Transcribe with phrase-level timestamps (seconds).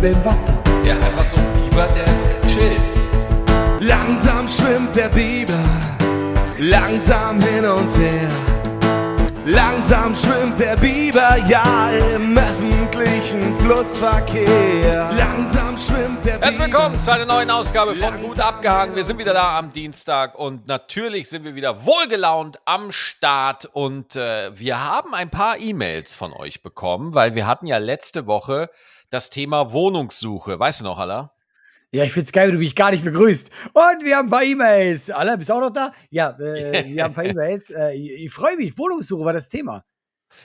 [0.00, 0.54] Biber im Wasser.
[0.82, 2.06] Ja, einfach so ein Biber, der
[2.48, 2.82] chillt.
[3.80, 5.62] Langsam schwimmt der Biber,
[6.58, 8.28] langsam hin und her.
[9.44, 15.10] Langsam schwimmt der Biber, ja, im öffentlichen Flussverkehr.
[15.16, 16.46] Langsam schwimmt der Biber.
[16.46, 18.96] Herzlich willkommen zu einer neuen Ausgabe von Gut abgehangen.
[18.96, 24.16] Wir sind wieder da am Dienstag und natürlich sind wir wieder wohlgelaunt am Start und
[24.16, 28.70] äh, wir haben ein paar E-Mails von euch bekommen, weil wir hatten ja letzte Woche
[29.10, 30.58] das Thema Wohnungssuche.
[30.58, 31.32] Weißt du noch, Allah?
[31.92, 33.50] Ja, ich find's geil, du mich gar nicht begrüßt.
[33.72, 35.10] Und wir haben ein paar E-Mails.
[35.10, 35.90] Alla, bist du auch noch da?
[36.10, 37.70] Ja, äh, wir haben ein paar E-Mails.
[37.70, 38.78] Äh, ich, ich freue mich.
[38.78, 39.84] Wohnungssuche war das Thema.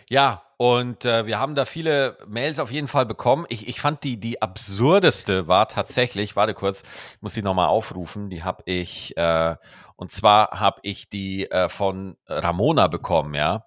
[0.10, 3.46] Ja, und äh, wir haben da viele Mails auf jeden Fall bekommen.
[3.50, 6.82] Ich, ich fand die, die absurdeste war tatsächlich, warte kurz,
[7.16, 9.56] ich muss die nochmal aufrufen, die habe ich, äh,
[9.96, 13.66] und zwar habe ich die äh, von Ramona bekommen, ja.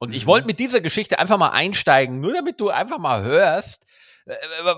[0.00, 0.28] Und ich Mhm.
[0.28, 3.86] wollte mit dieser Geschichte einfach mal einsteigen, nur damit du einfach mal hörst,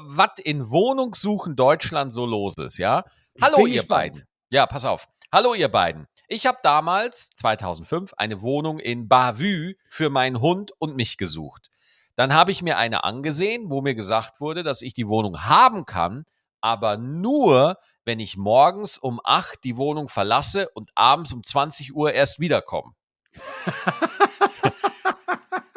[0.06, 3.04] was in Wohnungssuchen Deutschland so los ist, ja.
[3.40, 3.88] Hallo bin ihr gespannt.
[3.88, 4.22] beiden.
[4.50, 5.08] Ja, pass auf.
[5.32, 6.06] Hallo ihr beiden.
[6.28, 11.70] Ich habe damals, 2005, eine Wohnung in Bavü für meinen Hund und mich gesucht.
[12.16, 15.86] Dann habe ich mir eine angesehen, wo mir gesagt wurde, dass ich die Wohnung haben
[15.86, 16.24] kann,
[16.60, 22.12] aber nur, wenn ich morgens um 8 die Wohnung verlasse und abends um 20 Uhr
[22.12, 22.92] erst wiederkomme.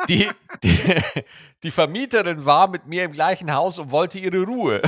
[0.09, 0.30] Die,
[0.64, 0.80] die,
[1.64, 4.81] die Vermieterin war mit mir im gleichen Haus und wollte ihre Ruhe.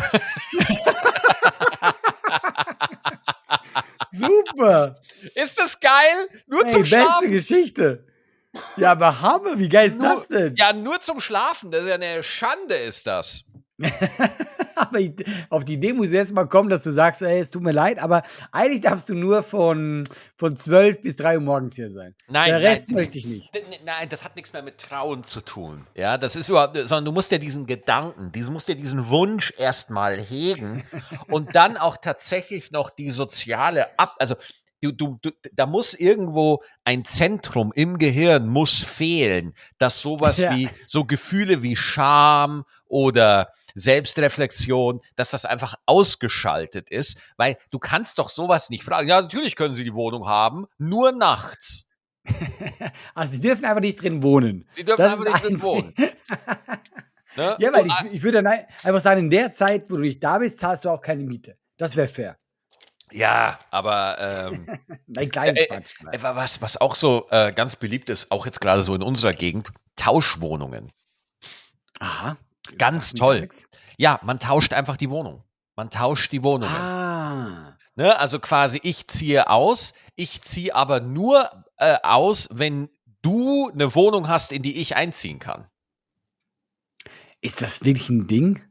[4.11, 4.93] Super.
[5.35, 6.27] Ist das geil?
[6.47, 7.31] Nur Ey, zum beste Schlafen.
[7.31, 8.05] Geschichte.
[8.75, 10.55] Ja, aber Hammer, wie geil ist Nur, das denn?
[10.55, 11.69] ja, nur zum Schlafen.
[11.69, 13.43] Das ist ja eine Schande, ist das.
[14.75, 15.13] Aber ich,
[15.49, 17.99] auf die Idee muss jetzt mal kommen, dass du sagst, ey, es tut mir leid,
[17.99, 20.03] aber eigentlich darfst du nur von,
[20.35, 22.13] von 12 bis 3 Uhr morgens hier sein.
[22.27, 22.97] Nein, Der Rest nein.
[22.97, 23.49] möchte ich nicht.
[23.83, 25.83] Nein, das hat nichts mehr mit Trauen zu tun.
[25.95, 29.51] Ja, das ist überhaupt, sondern du musst ja diesen Gedanken, diesen, musst ja diesen Wunsch
[29.57, 30.83] erstmal hegen
[31.27, 34.35] und dann auch tatsächlich noch die soziale Ab, also
[34.81, 40.55] du, du, du, da muss irgendwo ein Zentrum im Gehirn muss fehlen, dass sowas Ja.
[40.55, 48.19] wie so Gefühle wie Scham oder Selbstreflexion, dass das einfach ausgeschaltet ist, weil du kannst
[48.19, 49.07] doch sowas nicht fragen.
[49.07, 51.85] Ja, natürlich können sie die Wohnung haben, nur nachts.
[53.15, 54.67] Also, sie dürfen einfach nicht drin wohnen.
[54.71, 55.93] Sie dürfen Das einfach nicht drin wohnen.
[57.37, 57.55] Ne?
[57.59, 60.59] Ja, weil ich, ich würde einfach sagen, in der Zeit, wo du nicht da bist,
[60.59, 61.55] zahlst du auch keine Miete.
[61.77, 62.37] Das wäre fair.
[63.11, 64.67] ja, aber ähm,
[65.15, 68.81] Ein kleines äh, äh, was, was auch so äh, ganz beliebt ist, auch jetzt gerade
[68.81, 70.91] so in unserer Gegend, Tauschwohnungen.
[71.99, 72.37] Aha.
[72.77, 73.47] Ganz toll.
[73.97, 75.43] Ja, man tauscht einfach die Wohnung.
[75.75, 76.73] Man tauscht die Wohnungen.
[76.73, 77.77] Ah.
[77.95, 78.17] Ne?
[78.17, 82.89] Also quasi, ich ziehe aus, ich ziehe aber nur äh, aus, wenn
[83.21, 85.67] du eine Wohnung hast, in die ich einziehen kann.
[87.41, 88.61] Ist das wirklich ein Ding?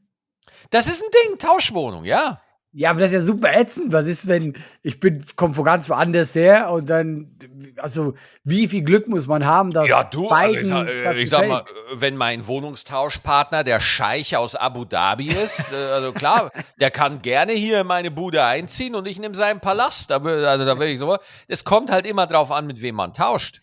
[0.70, 2.40] Das ist ein Ding, Tauschwohnung, ja.
[2.78, 3.94] Ja, aber das ist ja super ätzend.
[3.94, 7.34] Was ist, wenn ich bin, komme von ganz woanders her und dann,
[7.78, 8.12] also
[8.44, 11.30] wie viel Glück muss man haben, dass Ja, du, also beiden ich, sag, äh, ich
[11.30, 16.90] sag mal, wenn mein Wohnungstauschpartner der Scheich aus Abu Dhabi ist, äh, also klar, der
[16.90, 20.10] kann gerne hier in meine Bude einziehen und ich nehme seinen Palast.
[20.10, 21.16] Da, also da will ich so.
[21.48, 23.62] Es kommt halt immer drauf an, mit wem man tauscht.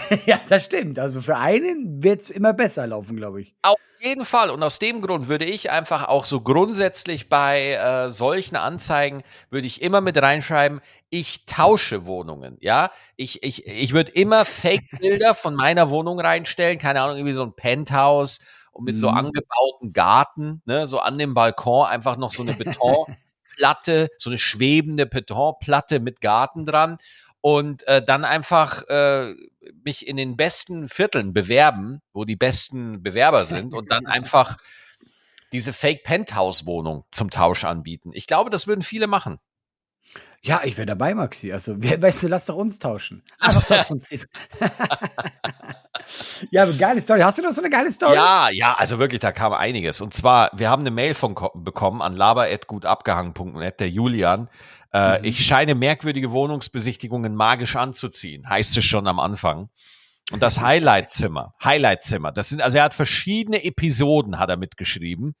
[0.26, 0.98] Ja, das stimmt.
[0.98, 3.54] Also für einen wird es immer besser laufen, glaube ich.
[3.62, 4.50] Auf jeden Fall.
[4.50, 9.66] Und aus dem Grund würde ich einfach auch so grundsätzlich bei äh, solchen Anzeigen, würde
[9.66, 10.80] ich immer mit reinschreiben,
[11.10, 12.56] ich tausche Wohnungen.
[12.60, 16.78] Ja, ich, ich, ich würde immer Fake-Bilder von meiner Wohnung reinstellen.
[16.78, 18.40] Keine Ahnung, irgendwie so ein Penthouse
[18.72, 19.16] und mit so Mhm.
[19.16, 25.06] angebauten Garten, ne, so an dem Balkon einfach noch so eine Betonplatte, so eine schwebende
[25.06, 26.98] Betonplatte mit Garten dran.
[27.48, 29.32] Und äh, dann einfach äh,
[29.84, 34.56] mich in den besten Vierteln bewerben, wo die besten Bewerber sind und dann einfach
[35.52, 38.10] diese Fake-Penthouse-Wohnung zum Tausch anbieten.
[38.14, 39.38] Ich glaube, das würden viele machen.
[40.42, 41.52] Ja, ich wäre dabei, Maxi.
[41.52, 43.22] Also, wer, weißt du, lass doch uns tauschen.
[43.38, 44.26] Einfach Prinzip.
[46.50, 47.20] ja, aber geile Story.
[47.20, 48.14] Hast du noch so eine geile Story?
[48.16, 50.00] Ja, ja, also wirklich, da kam einiges.
[50.00, 54.48] Und zwar, wir haben eine Mail von ko- bekommen an laber.gutabgehangen.net, der Julian.
[54.96, 55.24] Äh, Mhm.
[55.24, 59.68] Ich scheine merkwürdige Wohnungsbesichtigungen magisch anzuziehen, heißt es schon am Anfang.
[60.32, 65.36] Und das Highlight-Zimmer, Highlight-Zimmer, das sind, also er hat verschiedene Episoden, hat er mitgeschrieben.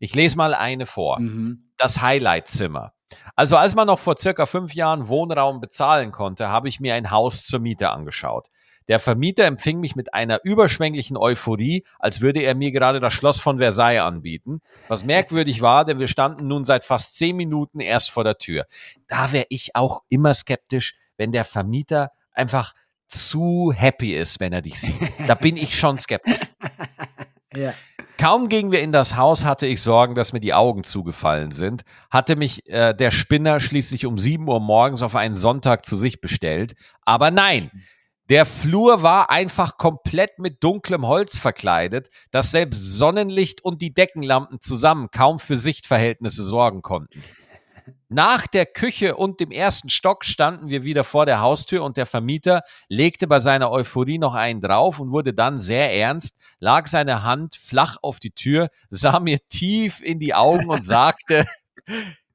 [0.00, 1.20] Ich lese mal eine vor.
[1.20, 1.60] Mhm.
[1.76, 2.92] das Highlight-Zimmer.
[3.36, 7.10] Also als man noch vor circa fünf Jahren Wohnraum bezahlen konnte, habe ich mir ein
[7.10, 8.48] Haus zur Miete angeschaut.
[8.88, 13.40] Der Vermieter empfing mich mit einer überschwänglichen Euphorie, als würde er mir gerade das Schloss
[13.40, 14.60] von Versailles anbieten.
[14.88, 18.66] Was merkwürdig war, denn wir standen nun seit fast zehn Minuten erst vor der Tür.
[19.06, 22.74] Da wäre ich auch immer skeptisch, wenn der Vermieter einfach
[23.06, 24.94] zu happy ist, wenn er dich sieht.
[25.26, 26.40] Da bin ich schon skeptisch.
[27.56, 27.72] Ja.
[28.18, 31.82] Kaum gingen wir in das Haus, hatte ich Sorgen, dass mir die Augen zugefallen sind.
[32.10, 36.20] Hatte mich äh, der Spinner schließlich um 7 Uhr morgens auf einen Sonntag zu sich
[36.20, 36.74] bestellt.
[37.02, 37.70] Aber nein,
[38.30, 44.60] der Flur war einfach komplett mit dunklem Holz verkleidet, dass selbst Sonnenlicht und die Deckenlampen
[44.60, 47.22] zusammen kaum für Sichtverhältnisse sorgen konnten.
[48.08, 52.06] Nach der Küche und dem ersten Stock standen wir wieder vor der Haustür und der
[52.06, 57.24] Vermieter legte bei seiner Euphorie noch einen drauf und wurde dann sehr ernst, lag seine
[57.24, 61.44] Hand flach auf die Tür, sah mir tief in die Augen und sagte,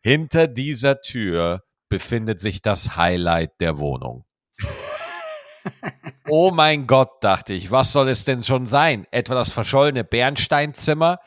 [0.03, 4.25] hinter dieser Tür befindet sich das Highlight der Wohnung.
[6.27, 9.07] Oh mein Gott, dachte ich, was soll es denn schon sein?
[9.11, 11.19] Etwa das verschollene Bernsteinzimmer?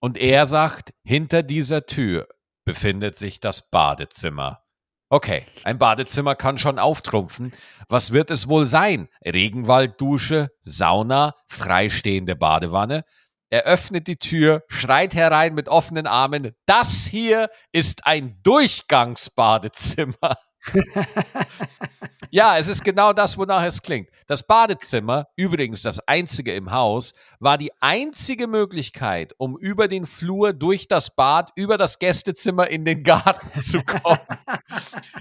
[0.00, 2.28] Und er sagt, hinter dieser Tür
[2.64, 4.64] befindet sich das Badezimmer.
[5.10, 7.52] Okay, ein Badezimmer kann schon auftrumpfen.
[7.88, 9.08] Was wird es wohl sein?
[9.24, 13.04] Regenwalddusche, Sauna, freistehende Badewanne?
[13.50, 16.56] Er öffnet die Tür, schreit herein mit offenen Armen.
[16.66, 20.36] Das hier ist ein Durchgangsbadezimmer.
[22.30, 24.08] ja, es ist genau das, wonach es klingt.
[24.26, 30.52] Das Badezimmer, übrigens das einzige im Haus, war die einzige Möglichkeit, um über den Flur,
[30.52, 34.18] durch das Bad, über das Gästezimmer in den Garten zu kommen.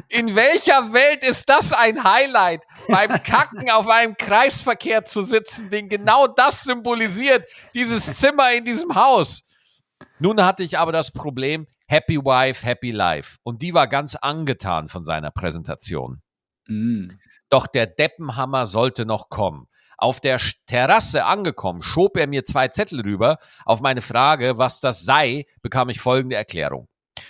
[0.09, 5.89] In welcher Welt ist das ein Highlight, beim Kacken auf einem Kreisverkehr zu sitzen, den
[5.89, 9.43] genau das symbolisiert, dieses Zimmer in diesem Haus?
[10.19, 13.37] Nun hatte ich aber das Problem, Happy Wife, Happy Life.
[13.43, 16.23] Und die war ganz angetan von seiner Präsentation.
[16.65, 17.09] Mm.
[17.49, 19.67] Doch der Deppenhammer sollte noch kommen.
[19.95, 23.37] Auf der Terrasse angekommen, schob er mir zwei Zettel rüber.
[23.63, 26.87] Auf meine Frage, was das sei, bekam ich folgende Erklärung.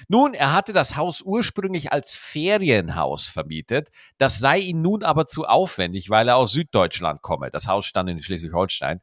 [0.08, 3.90] Nun, er hatte das Haus ursprünglich als Ferienhaus vermietet.
[4.18, 7.52] Das sei ihm nun aber zu aufwendig, weil er aus Süddeutschland komme.
[7.52, 9.02] Das Haus stand in Schleswig-Holstein.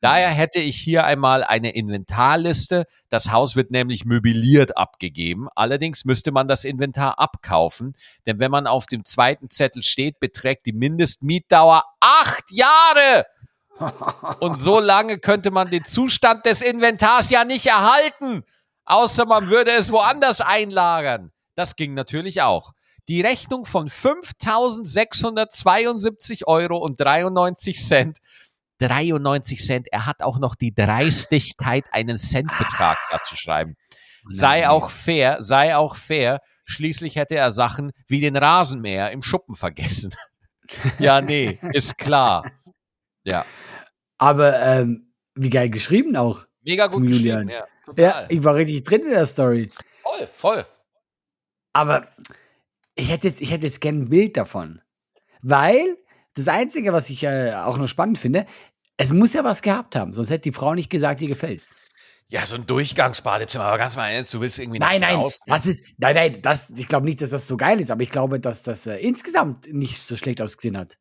[0.00, 2.86] Daher hätte ich hier einmal eine Inventarliste.
[3.10, 5.48] Das Haus wird nämlich möbliert abgegeben.
[5.54, 7.94] Allerdings müsste man das Inventar abkaufen,
[8.26, 13.26] denn wenn man auf dem zweiten Zettel steht, beträgt die Mindestmietdauer acht Jahre.
[14.40, 18.44] Und so lange könnte man den Zustand des Inventars ja nicht erhalten,
[18.84, 21.32] außer man würde es woanders einlagern.
[21.54, 22.72] Das ging natürlich auch.
[23.08, 28.18] Die Rechnung von 5.672 Euro und 93 Cent
[28.80, 29.88] 93 Cent.
[29.90, 33.08] Er hat auch noch die Dreistigkeit, einen Centbetrag ah.
[33.12, 33.76] da zu schreiben.
[34.28, 36.40] Sei auch fair, sei auch fair.
[36.64, 40.14] Schließlich hätte er Sachen wie den Rasenmäher im Schuppen vergessen.
[40.98, 42.50] ja, nee, ist klar.
[43.24, 43.44] Ja.
[44.18, 46.46] Aber ähm, wie geil geschrieben auch.
[46.62, 47.66] Mega gut geschrieben, ja.
[47.84, 48.04] Total.
[48.04, 49.70] Ja, ich war richtig drin in der Story.
[50.02, 50.66] Voll, voll.
[51.72, 52.08] Aber
[52.94, 54.82] ich hätte jetzt, ich hätte jetzt gerne ein Bild davon.
[55.42, 55.96] Weil
[56.34, 58.46] das Einzige, was ich äh, auch noch spannend finde,
[59.00, 61.80] es muss ja was gehabt haben, sonst hätte die Frau nicht gesagt, ihr gefällt's.
[62.28, 65.64] Ja, so ein Durchgangsbadezimmer, aber ganz mal ernst, du willst irgendwie Nein, nein, raus, das
[65.64, 68.38] ist, nein, nein, das, ich glaube nicht, dass das so geil ist, aber ich glaube,
[68.38, 70.98] dass das äh, insgesamt nicht so schlecht ausgesehen hat.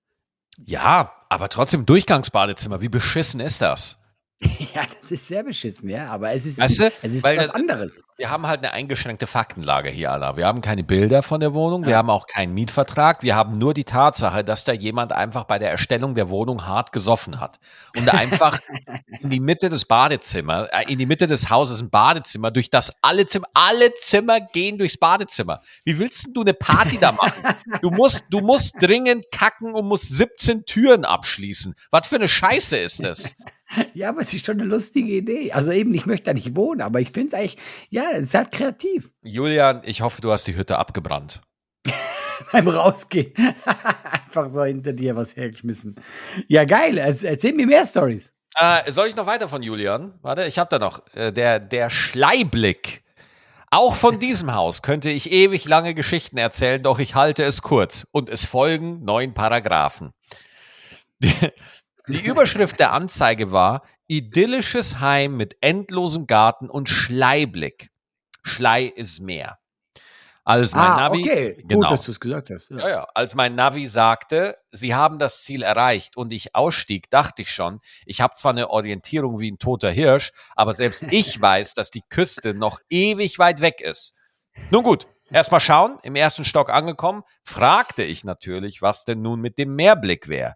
[0.65, 3.98] Ja, aber trotzdem Durchgangsbadezimmer, wie beschissen ist das?
[4.73, 8.05] Ja, das ist sehr beschissen, ja, aber es ist, weißt du, es ist was anderes.
[8.17, 10.37] Wir haben halt eine eingeschränkte Faktenlage hier, Anna.
[10.37, 11.89] Wir haben keine Bilder von der Wohnung, ja.
[11.89, 15.59] wir haben auch keinen Mietvertrag, wir haben nur die Tatsache, dass da jemand einfach bei
[15.59, 17.59] der Erstellung der Wohnung hart gesoffen hat
[17.97, 18.59] und einfach
[19.21, 22.93] in die Mitte des Badezimmers, äh, in die Mitte des Hauses ein Badezimmer, durch das
[23.01, 25.61] alle Zimmer, alle Zimmer gehen durchs Badezimmer.
[25.83, 27.43] Wie willst du eine Party da machen?
[27.81, 31.75] Du musst, du musst dringend kacken und musst 17 Türen abschließen.
[31.91, 33.35] Was für eine Scheiße ist das?
[33.93, 35.51] Ja, aber es ist schon eine lustige Idee.
[35.51, 37.57] Also eben, ich möchte da nicht wohnen, aber ich finde es eigentlich,
[37.89, 39.11] ja, es ist halt kreativ.
[39.21, 41.41] Julian, ich hoffe, du hast die Hütte abgebrannt.
[42.51, 43.33] Beim Rausgehen.
[44.11, 45.95] Einfach so hinter dir was hergeschmissen.
[46.47, 46.97] Ja, geil.
[46.97, 48.33] Erzähl mir mehr Stories.
[48.55, 50.13] Äh, soll ich noch weiter von Julian?
[50.21, 51.03] Warte, ich habe da noch.
[51.13, 53.03] Äh, der, der Schleiblick.
[53.71, 58.07] Auch von diesem Haus könnte ich ewig lange Geschichten erzählen, doch ich halte es kurz.
[58.11, 60.11] Und es folgen neun Paragraphen.
[62.09, 67.91] Die Überschrift der Anzeige war Idyllisches Heim mit endlosem Garten und Schleiblick.
[68.41, 69.59] Schlei ist Meer.
[70.43, 71.63] Als mein ah, Navi, okay.
[71.67, 72.71] Genau, Gut, dass du es gesagt hast.
[72.71, 72.77] Ja.
[72.79, 72.89] ja.
[72.89, 77.51] Ja, als mein Navi sagte, sie haben das Ziel erreicht und ich ausstieg, dachte ich
[77.51, 81.91] schon, ich habe zwar eine Orientierung wie ein toter Hirsch, aber selbst ich weiß, dass
[81.91, 84.15] die Küste noch ewig weit weg ist.
[84.71, 89.59] Nun gut, erstmal schauen, im ersten Stock angekommen, fragte ich natürlich, was denn nun mit
[89.59, 90.55] dem Meerblick wäre.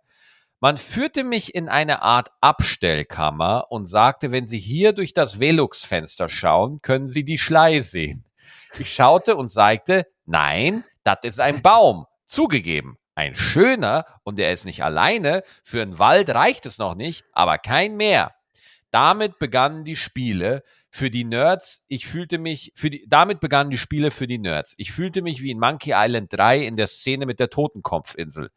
[0.63, 6.29] Man führte mich in eine Art Abstellkammer und sagte, wenn Sie hier durch das Velux-Fenster
[6.29, 8.23] schauen, können Sie die Schlei sehen.
[8.79, 12.05] Ich schaute und sagte, nein, das ist ein Baum.
[12.23, 15.43] Zugegeben, ein schöner und er ist nicht alleine.
[15.65, 18.33] Für einen Wald reicht es noch nicht, aber kein mehr.
[18.89, 21.83] damit begannen die Spiele für die Nerds.
[21.89, 24.75] Ich fühlte mich, für die, damit begannen die Spiele für die Nerds.
[24.77, 28.49] Ich fühlte mich wie in Monkey Island 3 in der Szene mit der Totenkopfinsel.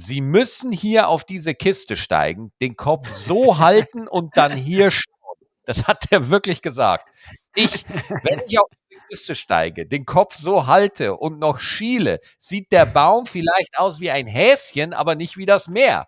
[0.00, 5.36] Sie müssen hier auf diese Kiste steigen, den Kopf so halten und dann hier schauen.
[5.64, 7.08] Das hat er wirklich gesagt.
[7.56, 7.84] Ich,
[8.22, 12.86] wenn ich auf die Kiste steige, den Kopf so halte und noch schiele, sieht der
[12.86, 16.06] Baum vielleicht aus wie ein Häschen, aber nicht wie das Meer.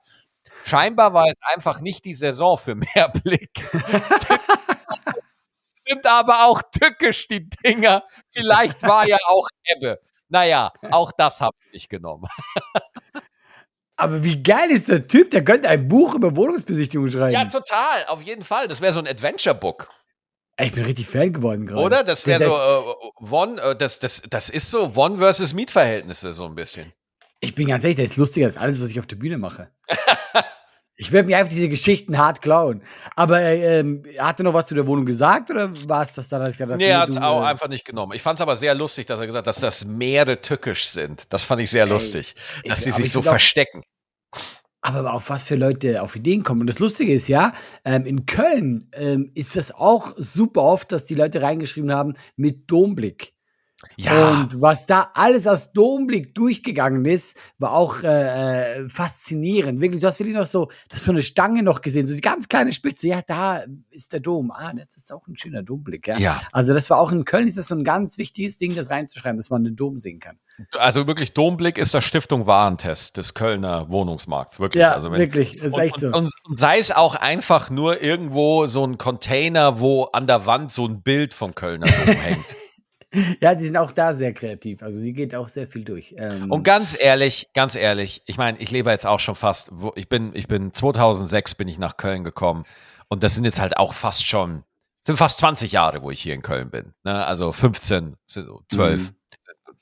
[0.64, 3.50] Scheinbar war es einfach nicht die Saison für Meerblick.
[5.84, 8.04] Sind aber auch tückisch, die Dinger.
[8.32, 10.00] Vielleicht war ja auch Ebbe.
[10.28, 12.28] Naja, auch das habe ich nicht genommen.
[14.00, 15.30] Aber wie geil ist der Typ?
[15.30, 17.32] Der könnte ein Buch über Wohnungsbesichtigung schreiben.
[17.32, 18.66] Ja, total, auf jeden Fall.
[18.66, 19.90] Das wäre so ein Adventure-Book.
[20.58, 21.82] Ich bin richtig Fan geworden gerade.
[21.82, 22.04] Oder?
[22.04, 26.46] Das wäre so, äh, One, äh, das, das, das ist so One versus Mietverhältnisse so
[26.46, 26.92] ein bisschen.
[27.40, 29.70] Ich bin ganz ehrlich, der ist lustiger als alles, was ich auf der Bühne mache.
[31.00, 32.82] ich werde mir einfach diese Geschichten hart klauen.
[33.16, 36.42] Aber ähm, hat er noch was zu der Wohnung gesagt oder war es das dann,
[36.42, 38.12] als ich Nee, er hat es auch äh, einfach nicht genommen.
[38.12, 41.32] Ich fand es aber sehr lustig, dass er gesagt hat, dass das Meere tückisch sind.
[41.32, 43.82] Das fand ich sehr ey, lustig, dass sie sich so verstecken.
[44.82, 46.60] Aber auf was für Leute auf Ideen kommen.
[46.60, 47.54] Und das Lustige ist ja,
[47.86, 52.70] ähm, in Köln ähm, ist das auch super oft, dass die Leute reingeschrieben haben mit
[52.70, 53.32] Domblick.
[53.96, 54.30] Ja.
[54.30, 59.80] Und was da alles aus Domblick durchgegangen ist, war auch äh, äh, faszinierend.
[59.80, 62.20] Wirklich, du hast wirklich noch so, du hast so eine Stange noch gesehen, so die
[62.20, 63.08] ganz kleine Spitze.
[63.08, 64.50] Ja, da ist der Dom.
[64.50, 66.08] Ah, das ist auch ein schöner Domblick.
[66.08, 66.18] Ja.
[66.18, 66.40] ja.
[66.52, 69.36] Also das war auch in Köln ist das so ein ganz wichtiges Ding, das reinzuschreiben,
[69.36, 70.38] dass man den Dom sehen kann.
[70.72, 74.60] Also wirklich, Domblick ist der Stiftung Warentest des Kölner Wohnungsmarkts.
[74.60, 74.80] Wirklich.
[74.80, 75.56] Ja, also wenn, wirklich.
[75.56, 76.08] Ist und, echt so.
[76.08, 80.70] Und, und, sei es auch einfach nur irgendwo so ein Container, wo an der Wand
[80.70, 82.56] so ein Bild vom Kölner Dom hängt.
[83.40, 84.82] Ja, die sind auch da sehr kreativ.
[84.82, 86.14] Also sie geht auch sehr viel durch.
[86.18, 90.08] Ähm und ganz ehrlich, ganz ehrlich, ich meine, ich lebe jetzt auch schon fast, ich
[90.08, 92.64] bin, ich bin 2006 bin ich nach Köln gekommen
[93.08, 94.64] und das sind jetzt halt auch fast schon,
[95.04, 96.94] sind fast 20 Jahre, wo ich hier in Köln bin.
[97.04, 97.24] Ne?
[97.24, 99.12] Also 15, 12.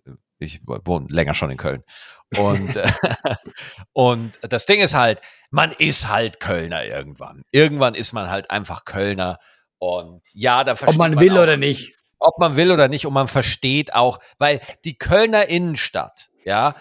[0.04, 0.18] Mhm.
[0.40, 1.82] Ich wohne länger schon in Köln.
[2.36, 2.80] Und,
[3.92, 5.20] und das Ding ist halt,
[5.50, 7.42] man ist halt Kölner irgendwann.
[7.50, 9.40] Irgendwann ist man halt einfach Kölner.
[9.78, 12.88] Und ja, da versteht Ob man, man will auch, oder nicht ob man will oder
[12.88, 16.74] nicht, und man versteht auch, weil die Kölner Innenstadt, ja,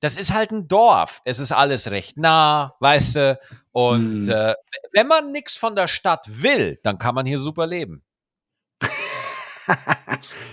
[0.00, 1.20] das ist halt ein Dorf.
[1.24, 3.40] Es ist alles recht nah, weißt du.
[3.72, 4.30] Und hm.
[4.30, 4.54] äh,
[4.92, 8.02] wenn man nichts von der Stadt will, dann kann man hier super leben.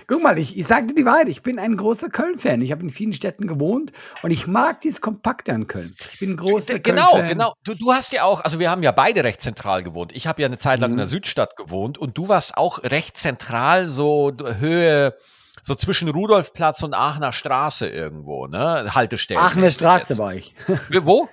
[0.07, 2.61] Guck mal, ich, ich sagte die Wahrheit, ich bin ein großer Köln-Fan.
[2.61, 3.91] Ich habe in vielen Städten gewohnt
[4.23, 5.95] und ich mag dieses Kompakte an Köln.
[6.13, 7.53] Ich bin ein großer Genau, Köln genau.
[7.63, 10.11] Du, du hast ja auch, also wir haben ja beide recht zentral gewohnt.
[10.15, 10.93] Ich habe ja eine Zeit lang mhm.
[10.93, 11.11] in der mhm.
[11.11, 15.15] Südstadt gewohnt und du warst auch recht zentral, so Höhe,
[15.61, 18.93] so zwischen Rudolfplatz und Aachener Straße irgendwo, ne?
[18.93, 19.39] Haltestelle.
[19.39, 20.19] Aachener Straße jetzt.
[20.19, 20.55] war ich.
[21.01, 21.27] Wo?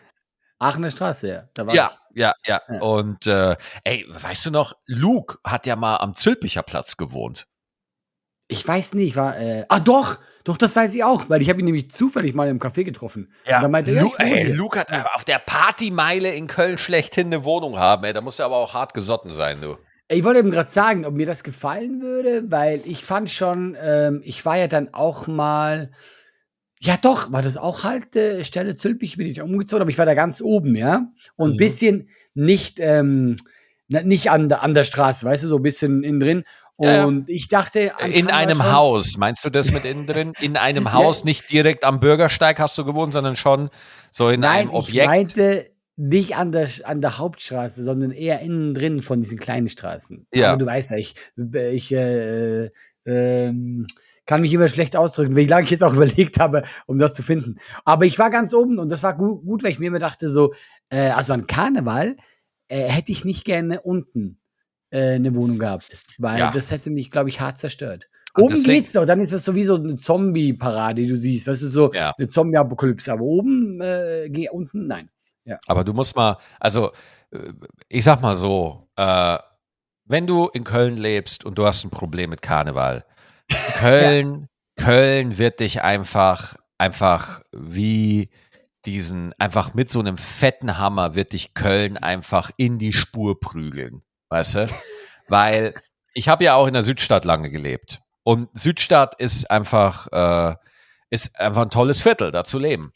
[0.58, 1.42] Aachener Straße, ja.
[1.54, 2.20] Da war ja, ich.
[2.20, 2.80] ja, ja, ja.
[2.80, 7.46] Und äh, ey, weißt du noch, Luke hat ja mal am Zülpicher Platz gewohnt.
[8.54, 9.38] Ich weiß nicht, war.
[9.38, 10.18] Äh, ah, doch!
[10.44, 13.32] Doch, das weiß ich auch, weil ich habe ihn nämlich zufällig mal im Café getroffen.
[13.46, 15.06] Ja, und meinte, Lu ja, ey, Luke hat ja.
[15.14, 18.04] auf der Partymeile in Köln schlechthin eine Wohnung haben.
[18.04, 19.78] Ey, da muss er aber auch hart gesotten sein, du.
[20.08, 24.20] Ich wollte eben gerade sagen, ob mir das gefallen würde, weil ich fand schon, ähm,
[24.22, 25.92] ich war ja dann auch mal,
[26.78, 30.04] ja doch, war das auch halt äh, Stelle Zülpich, bin ich umgezogen, aber ich war
[30.04, 31.08] da ganz oben, ja.
[31.36, 31.56] Und ein mhm.
[31.56, 33.36] bisschen nicht, ähm,
[33.88, 36.44] nicht an, an der Straße, weißt du, so ein bisschen innen drin.
[36.76, 37.92] Und ich dachte.
[38.04, 40.32] In einem schon, Haus, meinst du das mit innen drin?
[40.40, 43.70] In einem Haus, nicht direkt am Bürgersteig hast du gewohnt, sondern schon
[44.10, 45.02] so in Nein, einem Objekt?
[45.02, 49.68] Ich meinte nicht an der, an der Hauptstraße, sondern eher innen drin von diesen kleinen
[49.68, 50.26] Straßen.
[50.34, 50.48] Ja.
[50.48, 52.64] Aber du weißt ja, ich, ich äh,
[53.04, 53.52] äh,
[54.26, 57.22] kann mich immer schlecht ausdrücken, wie lange ich jetzt auch überlegt habe, um das zu
[57.22, 57.56] finden.
[57.84, 60.28] Aber ich war ganz oben und das war gut, gut weil ich mir immer dachte,
[60.28, 60.52] so,
[60.88, 62.16] äh, also an Karneval
[62.66, 64.40] äh, hätte ich nicht gerne unten
[64.94, 65.98] äh, eine Wohnung gehabt.
[66.18, 66.50] Weil ja.
[66.52, 68.08] das hätte mich, glaube ich, hart zerstört.
[68.34, 71.46] Und oben geht's doch, dann ist das sowieso eine Zombie-Parade, die du siehst.
[71.46, 72.12] Weißt du, so ja.
[72.16, 73.12] eine Zombie-Apokalypse.
[73.12, 75.10] Aber oben, äh, geh unten, nein.
[75.44, 75.58] Ja.
[75.66, 76.92] Aber du musst mal, also
[77.30, 77.52] äh,
[77.88, 79.38] ich sag mal so, äh,
[80.06, 83.04] wenn du in Köln lebst und du hast ein Problem mit Karneval,
[83.78, 84.48] Köln,
[84.78, 84.84] ja.
[84.84, 88.30] Köln wird dich einfach, einfach wie
[88.86, 94.02] diesen, einfach mit so einem fetten Hammer wird dich Köln einfach in die Spur prügeln
[94.28, 94.66] weißt du?
[95.28, 95.74] Weil
[96.14, 98.00] ich habe ja auch in der Südstadt lange gelebt.
[98.22, 100.56] Und Südstadt ist einfach, äh,
[101.10, 102.92] ist einfach ein tolles Viertel, da zu leben.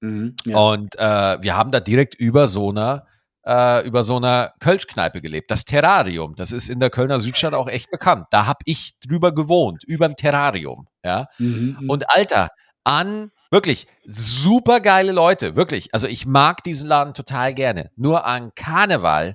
[0.00, 0.56] Mhm, ja.
[0.56, 3.06] Und äh, wir haben da direkt über so einer
[3.48, 5.50] äh, über so einer Kölschkneipe gelebt.
[5.50, 8.26] Das Terrarium, das ist in der Kölner Südstadt auch echt bekannt.
[8.30, 10.86] Da habe ich drüber gewohnt, über dem Terrarium.
[11.02, 11.28] Ja?
[11.38, 12.50] Mhm, mhm, Und Alter,
[12.84, 15.94] an wirklich super geile Leute, wirklich.
[15.94, 17.90] Also ich mag diesen Laden total gerne.
[17.96, 19.34] Nur an Karneval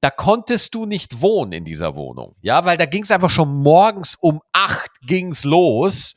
[0.00, 2.36] da konntest du nicht wohnen in dieser Wohnung.
[2.40, 6.16] Ja, weil da ging es einfach schon morgens um acht ging's los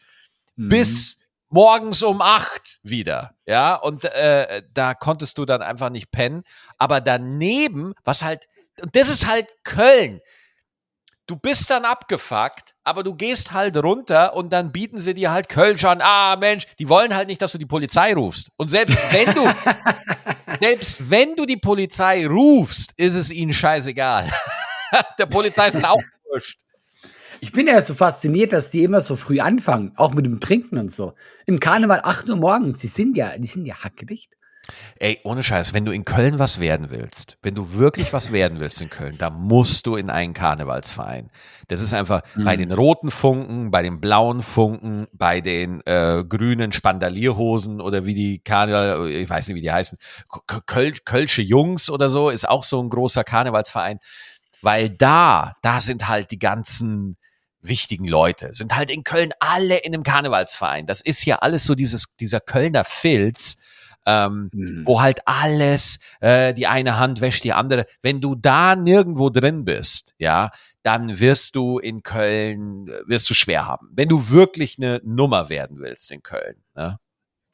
[0.55, 0.69] Mhm.
[0.69, 1.17] bis
[1.50, 3.35] morgens um acht wieder.
[3.45, 6.43] Ja, und äh, da konntest du dann einfach nicht pennen.
[6.77, 8.47] Aber daneben, was halt,
[8.81, 10.19] und das ist halt Köln.
[11.27, 15.47] Du bist dann abgefuckt, aber du gehst halt runter und dann bieten sie dir halt
[15.47, 16.01] Kölsch an.
[16.01, 18.51] Ah, Mensch, die wollen halt nicht, dass du die Polizei rufst.
[18.57, 19.45] Und selbst wenn du,
[20.61, 24.29] selbst wenn du die Polizei rufst, ist es ihnen scheißegal.
[25.17, 26.59] Der Polizei ist auch wurscht.
[27.39, 30.77] Ich bin ja so fasziniert, dass die immer so früh anfangen, auch mit dem Trinken
[30.77, 31.15] und so.
[31.47, 34.33] Im Karneval 8 Uhr morgens, die sind ja, die sind ja hackedicht.
[34.99, 38.59] Ey, ohne Scheiß, wenn du in Köln was werden willst, wenn du wirklich was werden
[38.59, 41.29] willst in Köln, da musst du in einen Karnevalsverein.
[41.67, 46.73] Das ist einfach bei den roten Funken, bei den blauen Funken, bei den äh, grünen
[46.73, 49.97] Spandalierhosen oder wie die Karneval, ich weiß nicht, wie die heißen,
[50.65, 53.99] Köl Kölsche Jungs oder so, ist auch so ein großer Karnevalsverein.
[54.61, 57.17] Weil da, da sind halt die ganzen
[57.61, 60.87] wichtigen Leute, sind halt in Köln alle in einem Karnevalsverein.
[60.87, 63.57] Das ist ja alles so dieses, dieser Kölner Filz,
[64.05, 64.84] ähm, Mhm.
[64.86, 67.86] wo halt alles, äh, die eine Hand wäscht die andere.
[68.01, 70.50] Wenn du da nirgendwo drin bist, ja,
[70.84, 73.89] dann wirst du in Köln, äh, wirst du schwer haben.
[73.93, 76.55] Wenn du wirklich eine Nummer werden willst in Köln.
[76.75, 76.98] Ne?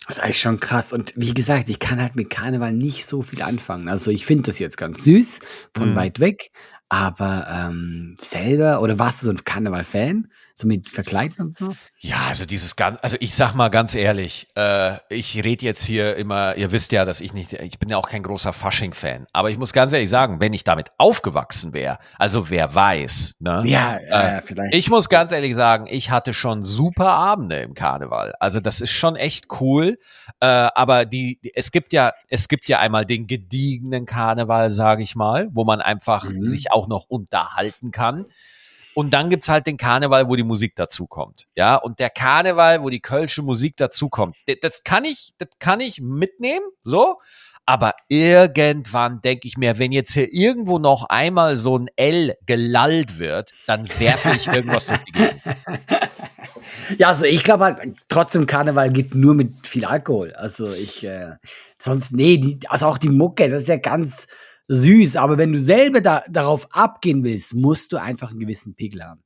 [0.07, 0.93] Das ist eigentlich schon krass.
[0.93, 3.89] Und wie gesagt, ich kann halt mit Karneval nicht so viel anfangen.
[3.89, 5.39] Also ich finde das jetzt ganz süß,
[5.75, 5.95] von Mhm.
[5.97, 6.51] weit weg.
[6.87, 10.31] Aber ähm, selber, oder warst du so ein Karneval-Fan?
[10.59, 11.75] So mit Verkleiden und so?
[11.99, 16.15] Ja, also dieses ganz, also ich sag mal ganz ehrlich, äh, ich rede jetzt hier
[16.15, 19.51] immer, ihr wisst ja, dass ich nicht, ich bin ja auch kein großer Fasching-Fan, aber
[19.51, 23.61] ich muss ganz ehrlich sagen, wenn ich damit aufgewachsen wäre, also wer weiß, ne?
[23.67, 24.73] Ja, Äh, äh, vielleicht.
[24.73, 28.33] Ich muss ganz ehrlich sagen, ich hatte schon super Abende im Karneval.
[28.39, 29.99] Also das ist schon echt cool.
[30.39, 35.03] Äh, aber die, die- es gibt ja, es gibt ja einmal den gediegenen Karneval, sage
[35.03, 36.43] ich mal, wo man einfach Mhm.
[36.43, 38.25] sich auch noch unterhalten kann.
[38.97, 41.45] Und dann gibt's halt den Karneval, wo die Musik dazukommt.
[41.53, 46.01] Ja, und der Karneval, wo die kölsche Musik dazukommt, das kann ich, das kann ich
[46.01, 47.19] mitnehmen, so.
[47.67, 53.19] Aber irgendwann denke ich mir, wenn jetzt hier irgendwo noch einmal so ein L gelallt
[53.19, 55.41] wird, dann werfe ich irgendwas durch die Gegend.
[56.97, 60.33] Ja, also ich glaube halt, trotzdem Karneval geht nur mit viel Alkohol.
[60.33, 61.35] Also ich, äh,
[61.77, 64.27] sonst, nee, die, also auch die Mucke, das ist ja ganz
[64.67, 65.15] süß.
[65.15, 69.23] Aber wenn du selber da, darauf abgehen willst, musst du einfach einen gewissen Pegel haben.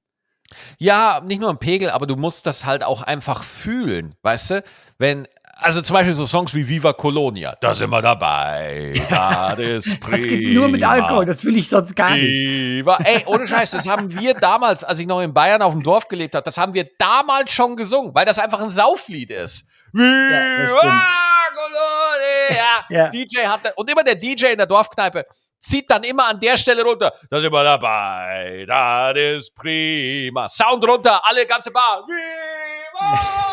[0.78, 4.64] Ja, nicht nur ein Pegel, aber du musst das halt auch einfach fühlen, weißt du?
[4.98, 8.94] Wenn, also zum Beispiel so Songs wie Viva Colonia, da sind wir dabei.
[9.10, 10.18] Das ist prima.
[10.18, 12.26] Das geht nur mit Alkohol, das fühle ich sonst gar nicht.
[12.26, 12.98] Viva.
[13.04, 16.08] Ey, ohne Scheiß, das haben wir damals, als ich noch in Bayern auf dem Dorf
[16.08, 19.68] gelebt habe, das haben wir damals schon gesungen, weil das einfach ein Sauflied ist.
[19.94, 21.31] Viva stimmt.
[22.90, 23.08] Ja.
[23.14, 25.26] DJ hat, und immer der DJ in der Dorfkneipe
[25.60, 27.14] zieht dann immer an der Stelle runter.
[27.30, 30.50] Da sind wir dabei, das ist prima.
[30.50, 32.04] Sound runter, alle ganze Bar.
[32.08, 33.52] Viva.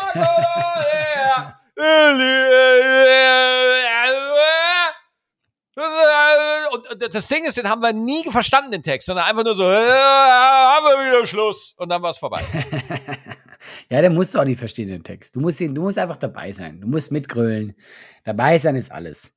[6.71, 9.69] Und, das Ding ist, den haben wir nie verstanden, den Text, sondern einfach nur so,
[9.71, 11.73] "Ja, haben wir wieder Schluss.
[11.77, 12.41] Und dann war es vorbei.
[13.89, 15.35] Ja, der musst du auch nicht verstehen, den Text.
[15.35, 16.81] Du musst, ihn, du musst einfach dabei sein.
[16.81, 17.75] Du musst mitgrölen.
[18.23, 19.33] Dabei sein ist alles.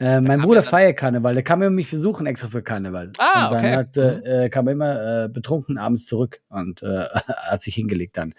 [0.00, 1.34] Äh, mein Bruder ja feiert Karneval.
[1.34, 3.12] Der kam immer mich besuchen extra für Karneval.
[3.18, 3.76] Ah, und dann okay.
[3.76, 8.16] hat, äh, äh, kam er immer äh, betrunken abends zurück und äh, hat sich hingelegt
[8.16, 8.34] dann.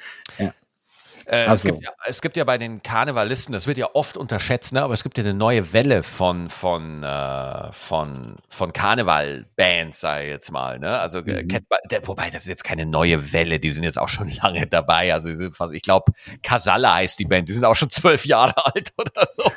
[1.27, 4.17] Äh, Ach es, gibt ja, es gibt ja bei den Karnevalisten, das wird ja oft
[4.17, 4.83] unterschätzt, ne?
[4.83, 10.29] aber es gibt ja eine neue Welle von, von, äh, von, von Karnevalbands, sage ich
[10.29, 10.79] jetzt mal.
[10.79, 10.99] Ne?
[10.99, 11.65] Also, äh, Mhm.
[11.91, 15.13] Der, wobei das ist jetzt keine neue Welle, die sind jetzt auch schon lange dabei.
[15.13, 16.11] Also, fast, ich glaube,
[16.43, 19.51] Casalla heißt die Band, die sind auch schon zwölf Jahre alt oder so.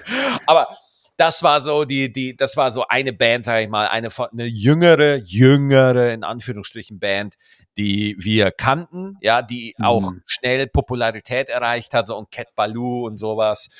[0.46, 0.68] Aber
[1.18, 4.44] das war so die, die, das war so eine Band, sage ich mal, eine eine
[4.44, 7.34] jüngere, jüngere, in Anführungsstrichen Band,
[7.78, 10.22] die wir kannten, ja, die auch Mhm.
[10.26, 13.70] schnell Popularität erreicht hat, so und Cat Baloo und sowas.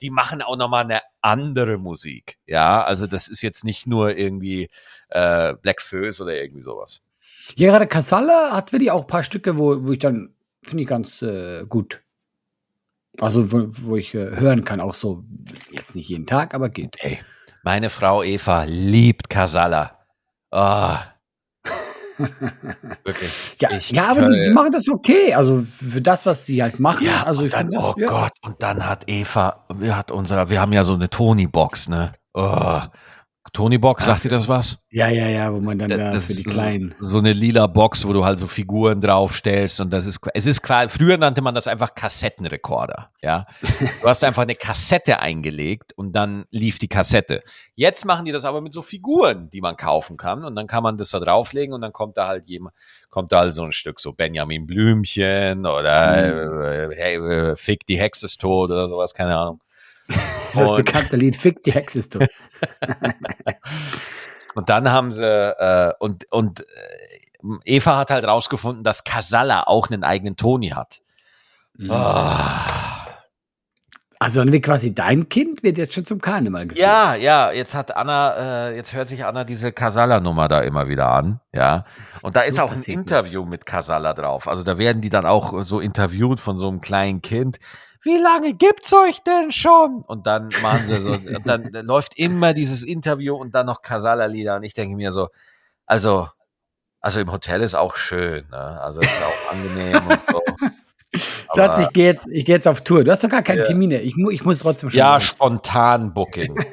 [0.00, 4.68] Die machen auch nochmal eine andere Musik, ja, also das ist jetzt nicht nur irgendwie
[5.08, 7.02] äh, Black Föß oder irgendwie sowas.
[7.54, 10.88] Ja, gerade Casalla hat wirklich auch ein paar Stücke, wo, wo ich dann, finde ich
[10.88, 12.02] ganz äh, gut.
[13.18, 15.24] Also, wo, wo ich äh, hören kann, auch so,
[15.70, 16.96] jetzt nicht jeden Tag, aber geht.
[16.98, 17.18] Hey,
[17.62, 20.04] meine Frau Eva liebt Casalla.
[20.50, 21.15] Ah.
[23.04, 23.56] Wirklich.
[23.60, 25.34] Ja, Ich ja aber die, die machen das okay.
[25.34, 27.06] Also für das, was sie halt machen.
[27.06, 28.08] Ja, also ich dann, das, oh ja.
[28.08, 32.12] Gott, und dann hat Eva, wir hat unser, wir haben ja so eine Tony-Box, ne?
[32.34, 32.80] Oh,
[33.56, 34.76] Tony Box, sagt dir das was?
[34.90, 36.94] Ja, ja, ja, wo man dann da das für die Kleinen.
[37.00, 40.60] so eine lila Box, wo du halt so Figuren draufstellst und das ist, es ist
[40.60, 43.46] quasi, früher nannte man das einfach Kassettenrekorder, ja.
[44.02, 47.42] Du hast einfach eine Kassette eingelegt und dann lief die Kassette.
[47.74, 50.82] Jetzt machen die das aber mit so Figuren, die man kaufen kann und dann kann
[50.82, 52.74] man das da drauflegen und dann kommt da halt jemand,
[53.08, 57.98] kommt da halt so ein Stück so Benjamin Blümchen oder äh, hey, äh, Fick die
[57.98, 59.60] Hexe ist tot oder sowas, keine Ahnung.
[60.54, 62.28] Das Und- bekannte Lied Fick die Hexe ist tot.
[64.54, 66.64] Und dann haben sie, äh, und, und äh,
[67.66, 71.00] Eva hat halt rausgefunden, dass Casalla auch einen eigenen Toni hat.
[71.90, 73.06] Ah.
[74.18, 76.82] Also dann wird quasi dein Kind wird jetzt schon zum Karneval geführt.
[76.82, 81.08] Ja, ja, jetzt hat Anna, äh, jetzt hört sich Anna diese Casalla-Nummer da immer wieder
[81.10, 81.84] an, ja.
[82.22, 84.48] Und da ist So auch ein Interview mit Casalla drauf.
[84.48, 87.58] Also da werden die dann auch so interviewt von so einem kleinen Kind.
[88.06, 90.02] Wie lange gibt's euch denn schon?
[90.06, 94.56] Und dann machen sie so, und dann läuft immer dieses Interview und dann noch Casalla-Lieder.
[94.56, 95.28] Und ich denke mir so,
[95.86, 96.28] also,
[97.00, 98.80] also im Hotel ist auch schön, ne?
[98.80, 100.40] Also ist auch angenehm und so.
[101.54, 103.02] Schatz, ich gehe jetzt, ich geh jetzt auf Tour.
[103.02, 103.64] Du hast doch gar keine Ja.
[103.66, 104.00] Termine.
[104.02, 104.98] Ich, mu ich muss trotzdem schon.
[104.98, 105.24] Ja, raus.
[105.24, 106.54] spontan Booking.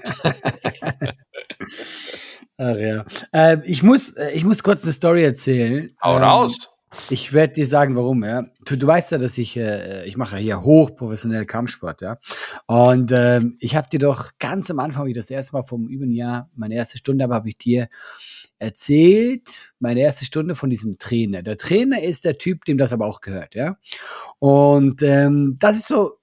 [2.58, 3.06] Ach, ja.
[3.32, 5.96] Äh, ich, muss, äh, ich muss kurz eine Story erzählen.
[6.02, 6.73] Hau Ähm, raus.
[7.10, 8.46] Ich werde dir sagen, warum, ja.
[8.66, 12.18] Du, du weißt ja, dass ich, äh, ich mache hier hochprofessionell Kampfsport, ja.
[12.68, 16.06] Und ähm, ich habe dir doch ganz am Anfang, wie das erste Mal vom über
[16.06, 17.88] ein Jahr meine erste Stunde habe, habe ich dir
[18.60, 21.42] erzählt, meine erste Stunde von diesem Trainer.
[21.42, 23.78] Der Trainer ist der Typ, dem das aber auch gehört, ja.
[24.40, 26.14] Und ähm, das ist so,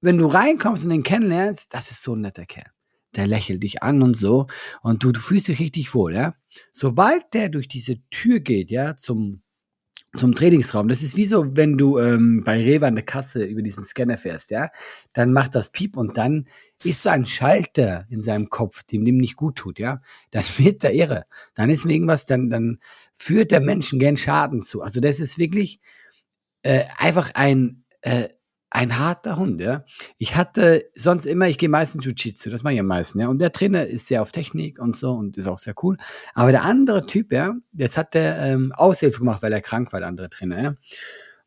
[0.00, 2.70] wenn du reinkommst und den kennenlernst, das ist so ein netter Kerl.
[3.16, 4.46] Der lächelt dich an und so.
[4.82, 6.34] Und du, du fühlst dich richtig wohl, ja.
[6.72, 9.42] Sobald der durch diese Tür geht, ja, zum
[10.16, 10.88] zum Trainingsraum.
[10.88, 14.16] Das ist wie so, wenn du ähm, bei Rewe an der Kasse über diesen Scanner
[14.16, 14.70] fährst, ja,
[15.12, 16.46] dann macht das Piep und dann
[16.84, 20.82] ist so ein Schalter in seinem Kopf, dem dem nicht gut tut, ja, dann wird
[20.84, 21.26] er irre.
[21.54, 22.78] Dann ist mir irgendwas, dann, dann
[23.12, 24.82] führt der Menschen gern Schaden zu.
[24.82, 25.80] Also das ist wirklich
[26.62, 28.28] äh, einfach ein, äh,
[28.70, 29.84] ein harter Hund, ja.
[30.18, 33.28] Ich hatte sonst immer, ich gehe meistens Jiu-Jitsu, das mache ich am meisten, ja.
[33.28, 35.96] Und der Trainer ist sehr auf Technik und so und ist auch sehr cool.
[36.34, 40.00] Aber der andere Typ, ja, jetzt hat der ähm, Aushilfe gemacht, weil er krank war,
[40.00, 40.74] der andere Trainer, ja.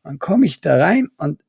[0.02, 1.42] Dann komme ich da rein und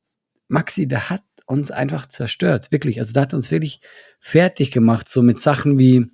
[0.46, 2.98] Maxi, der hat uns einfach zerstört, wirklich.
[2.98, 3.80] Also der hat uns wirklich
[4.20, 6.06] fertig gemacht, so mit Sachen wie,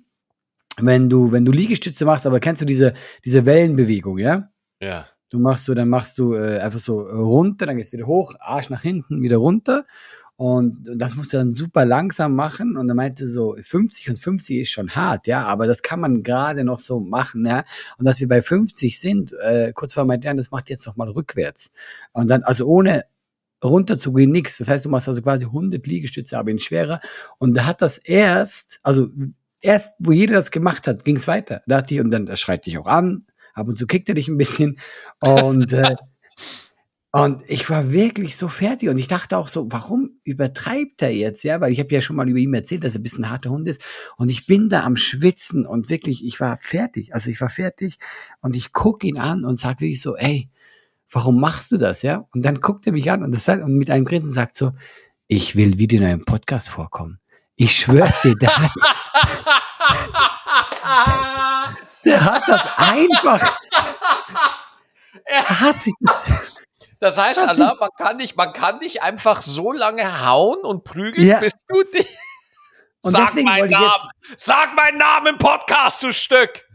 [0.77, 2.93] wenn du, wenn du Liegestütze machst, aber kennst du diese,
[3.23, 4.49] diese Wellenbewegung, ja?
[4.81, 5.07] Ja.
[5.31, 8.07] Du machst so, dann machst du äh, einfach so äh, runter, dann gehst du wieder
[8.07, 9.85] hoch, Arsch nach hinten, wieder runter.
[10.35, 12.75] Und das musst du dann super langsam machen.
[12.75, 16.21] Und er meinte so, 50 und 50 ist schon hart, ja, aber das kann man
[16.21, 17.63] gerade noch so machen, ja.
[17.97, 21.09] Und dass wir bei 50 sind, äh, kurz vor meinem das macht jetzt noch mal
[21.09, 21.71] rückwärts.
[22.11, 23.05] Und dann, also ohne
[23.63, 24.57] runter zu gehen, nix.
[24.57, 26.99] Das heißt, du machst also quasi 100 Liegestütze, aber in schwerer.
[27.37, 29.09] Und da hat das erst, also
[29.61, 31.61] erst, wo jeder das gemacht hat, ging es weiter.
[31.67, 33.25] Da dachte ich, und dann schreit dich auch an.
[33.53, 34.79] Ab und zu kickt er dich ein bisschen.
[35.19, 35.95] Und, äh,
[37.11, 38.89] und ich war wirklich so fertig.
[38.89, 41.43] Und ich dachte auch so, warum übertreibt er jetzt?
[41.43, 43.31] Ja, weil ich habe ja schon mal über ihn erzählt, dass er ein bisschen ein
[43.31, 43.83] harter Hund ist.
[44.17, 47.13] Und ich bin da am Schwitzen und wirklich, ich war fertig.
[47.13, 47.97] Also ich war fertig
[48.41, 50.49] und ich gucke ihn an und sage wirklich so, ey,
[51.11, 52.01] warum machst du das?
[52.01, 52.27] Ja?
[52.33, 54.71] Und dann guckt er mich an und, das und mit einem Grinsen sagt so,
[55.27, 57.19] ich will wieder in einem Podcast vorkommen.
[57.55, 58.71] Ich schwör's dir, der hat,
[62.05, 63.57] der hat das einfach.
[65.25, 66.51] Er hat sich das,
[66.99, 71.27] Das heißt, Allah, man kann nicht, man kann nicht einfach so lange hauen und prügeln,
[71.27, 71.39] Ja.
[71.39, 72.07] bis du dich.
[73.01, 74.03] Und Sag deswegen meinen Namen!
[74.37, 76.65] Sag meinen Namen im Podcast, du Stück!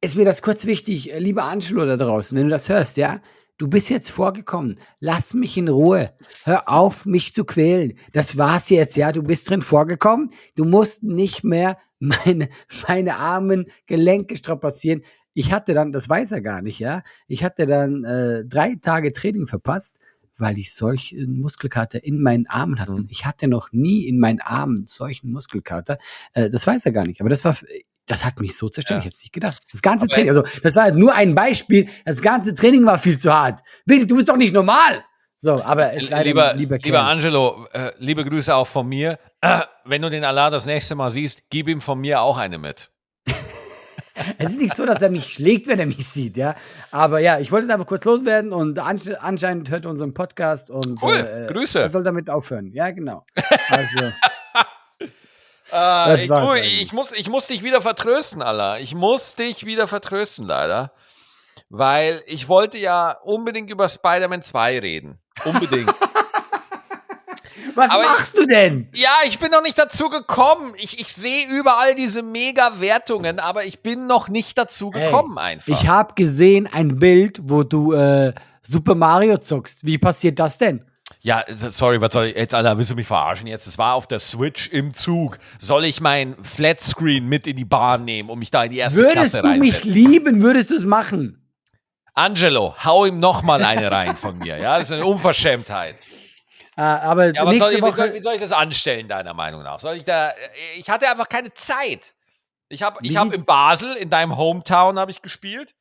[0.00, 3.20] ist mir das kurz wichtig, äh, lieber Angelo da draußen, wenn du das hörst, ja?
[3.58, 4.78] Du bist jetzt vorgekommen.
[5.00, 6.12] Lass mich in Ruhe.
[6.44, 7.98] Hör auf, mich zu quälen.
[8.12, 9.12] Das war's jetzt, ja?
[9.12, 10.30] Du bist drin vorgekommen.
[10.56, 12.48] Du musst nicht mehr meine,
[12.88, 15.02] meine armen Gelenke strapazieren.
[15.34, 17.02] Ich hatte dann, das weiß er gar nicht, ja?
[17.28, 19.98] Ich hatte dann äh, drei Tage Training verpasst,
[20.38, 22.92] weil ich solchen Muskelkater in meinen Armen hatte.
[22.92, 23.06] Mhm.
[23.10, 25.98] Ich hatte noch nie in meinen Armen solchen Muskelkater.
[26.32, 27.20] Äh, das weiß er gar nicht.
[27.20, 27.56] Aber das war,
[28.06, 28.96] das hat mich so zerstört.
[28.96, 28.98] Ja.
[29.00, 29.62] Ich hätte es nicht gedacht.
[29.72, 31.88] Das ganze Aber- Training, also das war halt nur ein Beispiel.
[32.04, 33.60] Das ganze Training war viel zu hart.
[33.86, 35.04] Willi, du bist doch nicht normal.
[35.38, 37.02] So, aber es ist leider Lieber, lieber lieber.
[37.02, 39.18] Angelo, äh, liebe Grüße auch von mir.
[39.42, 42.58] Äh, wenn du den Allah das nächste Mal siehst, gib ihm von mir auch eine
[42.58, 42.90] mit.
[44.38, 46.56] Es ist nicht so, dass er mich schlägt, wenn er mich sieht, ja.
[46.90, 50.70] Aber ja, ich wollte es einfach kurz loswerden und ansche- anscheinend hört er unseren Podcast
[50.70, 51.80] und Cool, äh, Grüße.
[51.80, 52.70] Er soll damit aufhören.
[52.72, 53.26] Ja, genau.
[53.68, 54.12] Also,
[55.72, 58.78] Äh, ich, war's du, ich, muss, ich muss dich wieder vertrösten, Allah.
[58.78, 60.92] Ich muss dich wieder vertrösten, leider.
[61.68, 65.18] Weil ich wollte ja unbedingt über Spider-Man 2 reden.
[65.44, 65.92] Unbedingt.
[67.74, 68.88] Was Aber ich- machst du denn?
[68.94, 70.72] Ja, ich bin noch nicht dazu gekommen.
[70.76, 75.68] Ich, ich sehe überall diese Mega-Wertungen, aber ich bin noch nicht dazu Ey, gekommen einfach.
[75.72, 79.84] Ich habe gesehen ein Bild, wo du äh, Super Mario zockst.
[79.84, 80.84] Wie passiert das denn?
[81.20, 83.66] Ja, sorry, was soll ich jetzt, Alter, willst du mich verarschen jetzt?
[83.66, 85.38] Das war auf der Switch im Zug.
[85.58, 89.00] Soll ich mein Flatscreen mit in die Bahn nehmen, um mich da in die erste
[89.00, 91.45] Würdest Klasse du mich lieben, würdest du es machen?
[92.16, 94.58] Angelo, hau ihm noch mal eine rein von mir.
[94.58, 95.96] Ja, das ist eine Unverschämtheit.
[96.76, 98.14] Äh, aber Ja, aber soll nächste ich, wie, soll, Woche.
[98.14, 99.78] wie soll ich das anstellen, deiner Meinung nach?
[99.80, 100.32] Soll ich da,
[100.76, 102.14] ich hatte einfach keine Zeit.
[102.68, 105.74] Ich habe ich hab in Basel, in deinem Hometown, habe ich gespielt.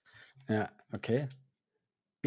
[0.48, 1.28] Ja, okay.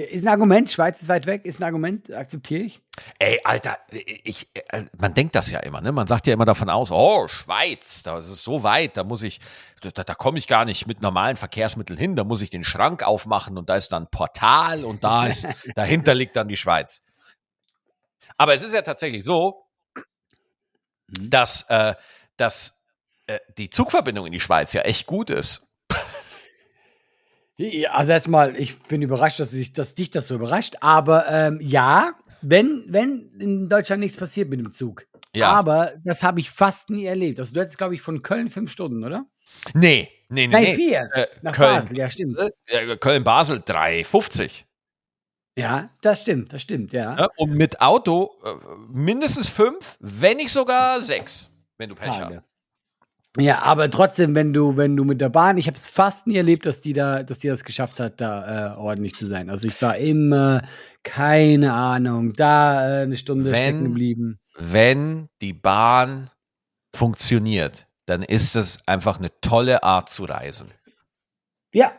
[0.03, 2.81] Ist ein Argument, Schweiz ist weit weg, ist ein Argument, akzeptiere ich.
[3.19, 5.93] Ey, Alter, ich, äh, man denkt das ja immer, ne?
[5.93, 9.23] Man sagt ja immer davon aus, oh, Schweiz, da ist es so weit, da muss
[9.23, 9.41] ich,
[9.81, 13.03] da, da komme ich gar nicht mit normalen Verkehrsmitteln hin, da muss ich den Schrank
[13.03, 17.03] aufmachen und da ist dann ein Portal und da ist, dahinter liegt dann die Schweiz.
[18.37, 19.69] Aber es ist ja tatsächlich so,
[21.09, 21.31] Mhm.
[21.31, 21.95] dass, äh,
[22.37, 22.85] dass
[23.27, 25.68] äh, die Zugverbindung in die Schweiz ja echt gut ist.
[27.91, 30.77] Also erstmal, ich bin überrascht, dass, ich, dass dich das so überrascht.
[30.81, 35.07] Aber ähm, ja, wenn, wenn in Deutschland nichts passiert mit dem Zug.
[35.35, 35.49] Ja.
[35.49, 37.39] Aber das habe ich fast nie erlebt.
[37.39, 39.27] Also du hättest, glaube ich, von Köln fünf Stunden, oder?
[39.75, 40.53] Nee, nee, nee.
[40.53, 40.75] Nein, nee.
[40.75, 41.11] vier.
[41.13, 42.39] Äh, Nach Köln, Basel, ja, stimmt.
[42.67, 44.65] äh, Köln-Basel 3,50.
[45.59, 47.19] Ja, das stimmt, das stimmt, ja.
[47.19, 48.55] Ja, und mit Auto äh,
[48.93, 52.37] mindestens fünf, wenn nicht sogar sechs, wenn du Pech Tage.
[52.37, 52.49] hast.
[53.39, 56.37] Ja, aber trotzdem, wenn du, wenn du mit der Bahn, ich habe es fast nie
[56.37, 59.49] erlebt, dass die da, dass die das geschafft hat, da äh, ordentlich zu sein.
[59.49, 60.63] Also ich war immer,
[61.05, 64.41] keine Ahnung, da äh, eine Stunde Wenn- stecken geblieben.
[64.59, 66.31] Wenn die Bahn
[66.93, 70.73] funktioniert, dann ist es einfach eine tolle Art zu reisen.
[71.73, 71.93] Ja,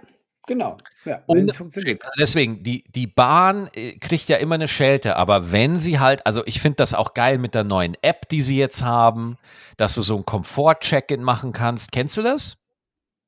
[0.50, 0.76] genau.
[1.06, 2.02] Ja, es funktioniert.
[2.04, 6.26] Also deswegen, die, die Bahn äh, kriegt ja immer eine Schelte, aber wenn sie halt,
[6.26, 9.38] also ich finde das auch geil mit der neuen App, die sie jetzt haben,
[9.78, 11.92] dass du so ein Komfort-Check-In machen kannst.
[11.94, 12.58] Kennst du das?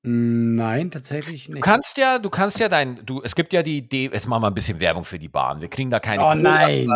[0.03, 1.63] Mm, Nein, tatsächlich Du nicht.
[1.63, 4.47] kannst ja, du kannst ja dein, du, es gibt ja die Idee, jetzt machen wir
[4.47, 5.61] ein bisschen Werbung für die Bahn.
[5.61, 6.89] Wir kriegen da keine Oh Kohle, nein.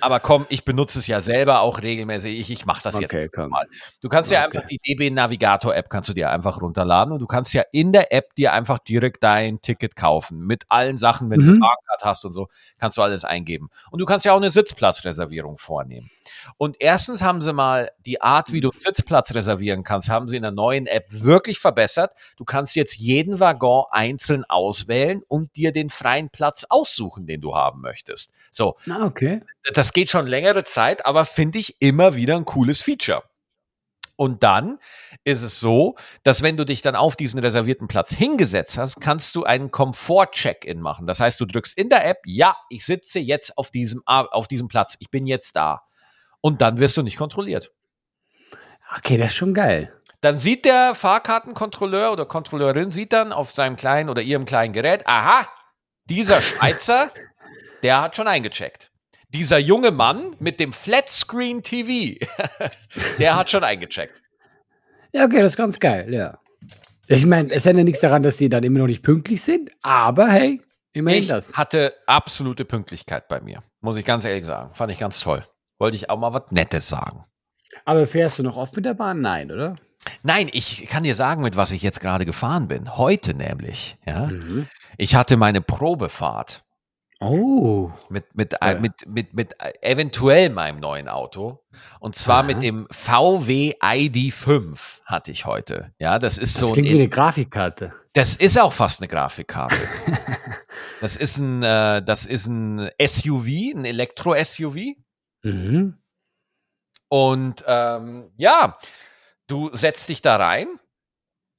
[0.00, 2.38] Aber, komm, ich benutze es ja selber auch regelmäßig.
[2.38, 3.50] Ich, ich mache das jetzt Okay, komm.
[3.50, 3.66] mal.
[4.00, 4.56] Du kannst ja Okay.
[4.58, 7.92] einfach die DB Navigator App kannst du dir einfach runterladen und du kannst ja in
[7.92, 11.50] der App dir einfach direkt dein Ticket kaufen mit allen Sachen, wenn du Mhm.
[11.52, 13.68] eine Bahncard hast und so, kannst du alles eingeben.
[13.90, 16.10] Und du kannst ja auch eine Sitzplatzreservierung vornehmen.
[16.56, 20.42] Und erstens haben sie mal die Art, wie du Sitzplatz reservieren kannst, haben sie in
[20.42, 22.12] der neuen App wirklich verbessert.
[22.36, 27.54] Du kannst jetzt jeden Waggon einzeln auswählen und dir den freien Platz aussuchen, den du
[27.54, 28.32] haben möchtest.
[28.50, 29.42] So, Ah, okay.
[29.74, 33.22] das geht schon längere Zeit, aber finde ich immer wieder ein cooles Feature.
[34.20, 34.78] Und dann
[35.24, 39.34] ist es so, dass wenn du dich dann auf diesen reservierten Platz hingesetzt hast, kannst
[39.34, 41.06] du einen Komfort-Check-In machen.
[41.06, 44.68] Das heißt, du drückst in der App, ja, ich sitze jetzt auf diesem, auf diesem
[44.68, 45.84] Platz, ich bin jetzt da.
[46.42, 47.72] Und dann wirst du nicht kontrolliert.
[48.94, 49.90] Okay, das ist schon geil.
[50.20, 55.06] Dann sieht der Fahrkartenkontrolleur oder Kontrolleurin sieht dann auf seinem kleinen oder ihrem kleinen Gerät,
[55.06, 55.48] aha,
[56.04, 57.10] dieser Schweizer,
[57.82, 58.89] der hat schon eingecheckt.
[59.32, 62.18] Dieser junge Mann mit dem Flatscreen TV,
[63.18, 64.22] der hat schon eingecheckt.
[65.12, 66.38] Ja, okay, das ist ganz geil, ja.
[67.06, 70.28] Ich meine, es ändert nichts daran, dass sie dann immer noch nicht pünktlich sind, aber
[70.28, 70.60] hey,
[70.92, 71.54] immerhin Ich das.
[71.54, 74.74] hatte absolute Pünktlichkeit bei mir, muss ich ganz ehrlich sagen.
[74.74, 75.44] Fand ich ganz toll.
[75.78, 77.24] Wollte ich auch mal was Nettes sagen.
[77.84, 79.20] Aber fährst du noch oft mit der Bahn?
[79.20, 79.76] Nein, oder?
[80.22, 82.96] Nein, ich kann dir sagen, mit was ich jetzt gerade gefahren bin.
[82.96, 83.96] Heute nämlich.
[84.06, 84.66] Ja, Mhm.
[84.98, 86.62] ich hatte meine Probefahrt.
[87.22, 87.90] Oh.
[88.08, 88.78] Mit, mit, Ja.
[88.78, 91.62] mit, mit, mit eventuell meinem neuen Auto.
[92.00, 92.42] Und zwar Aha.
[92.44, 95.92] mit dem VW ID5 hatte ich heute.
[95.98, 96.72] Ja, das ist Das so.
[96.72, 97.92] klingt ein, wie eine Grafikkarte.
[98.14, 99.76] das ist auch fast eine Grafikkarte.
[101.02, 104.96] das ist ein, äh, das ist ein SUV, ein Elektro-SUV.
[105.42, 105.98] Mhm.
[107.10, 108.78] Und ähm, ja,
[109.46, 110.68] du setzt dich da rein.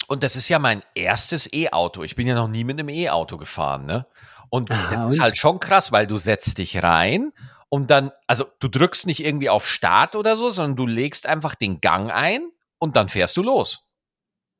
[0.07, 2.03] Und das ist ja mein erstes E-Auto.
[2.03, 4.07] Ich bin ja noch nie mit einem E-Auto gefahren, ne?
[4.51, 5.07] Und Aha, das und?
[5.07, 7.31] ist halt schon krass, weil du setzt dich rein
[7.69, 11.55] und dann, also du drückst nicht irgendwie auf Start oder so, sondern du legst einfach
[11.55, 12.41] den Gang ein
[12.77, 13.89] und dann fährst du los.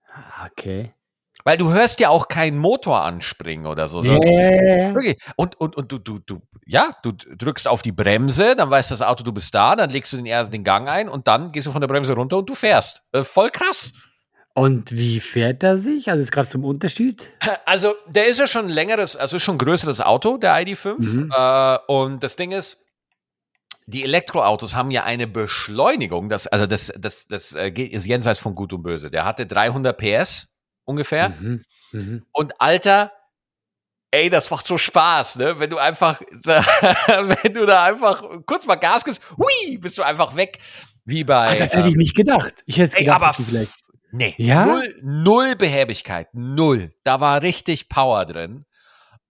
[0.08, 0.94] Ah, Okay.
[1.44, 4.04] Weil du hörst ja auch keinen Motor anspringen oder so.
[4.04, 4.14] Ja.
[4.94, 5.18] Wirklich.
[5.36, 9.02] Und, und, und du, du, du, ja, du drückst auf die Bremse, dann weiß das
[9.02, 11.66] Auto, du bist da, dann legst du den ersten den Gang ein und dann gehst
[11.66, 13.02] du von der Bremse runter und du fährst.
[13.12, 13.94] Äh, voll krass.
[14.54, 16.10] Und wie fährt er sich?
[16.10, 17.32] Also ist gerade zum Unterschied?
[17.66, 20.96] Also, der ist ja schon ein längeres, also schon ein größeres Auto, der ID5.
[20.98, 21.32] Mhm.
[21.34, 22.86] Äh, und das Ding ist,
[23.88, 28.40] die Elektroautos haben ja eine Beschleunigung, das, also das, das, das äh, geht- ist jenseits
[28.40, 29.10] von Gut und Böse.
[29.10, 31.30] Der hatte 300 PS ungefähr.
[31.40, 31.64] Mhm.
[31.94, 32.26] Mhm.
[32.32, 33.12] Und Alter,
[34.12, 35.60] ey, das macht so Spaß, ne?
[35.60, 40.36] Wenn du einfach, wenn du da einfach kurz mal Gas gibst, hui, bist du einfach
[40.36, 40.60] weg.
[41.06, 41.48] Wie bei.
[41.52, 42.64] Ach, das hätte ich ähm, nicht gedacht.
[42.66, 43.72] Ich hätte es ey, gedacht, aber dass du vielleicht.
[44.12, 44.66] Nee, Ja?
[44.66, 46.92] null, null Behäbigkeit, null.
[47.04, 48.66] Da war richtig Power drin.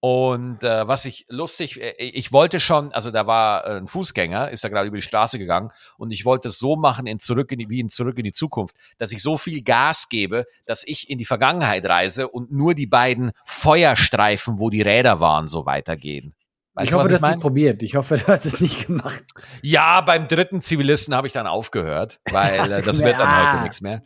[0.03, 4.49] Und äh, was ich lustig, äh, ich wollte schon, also da war äh, ein Fußgänger,
[4.49, 7.51] ist da gerade über die Straße gegangen und ich wollte es so machen in zurück
[7.51, 10.83] in die, wie in zurück in die Zukunft, dass ich so viel Gas gebe, dass
[10.87, 15.67] ich in die Vergangenheit reise und nur die beiden Feuerstreifen, wo die Räder waren, so
[15.67, 16.33] weitergehen.
[16.73, 17.41] Weißt ich hoffe, du ich hast es meine?
[17.41, 17.83] probiert.
[17.83, 19.23] Ich hoffe, du hast es nicht gemacht.
[19.61, 23.53] Ja, beim dritten Zivilisten habe ich dann aufgehört, weil äh, das gemerkt, wird dann ah.
[23.53, 24.03] heute nichts mehr.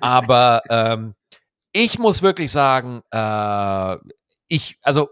[0.00, 1.14] Aber ähm,
[1.72, 3.96] ich muss wirklich sagen, äh,
[4.48, 5.08] ich, also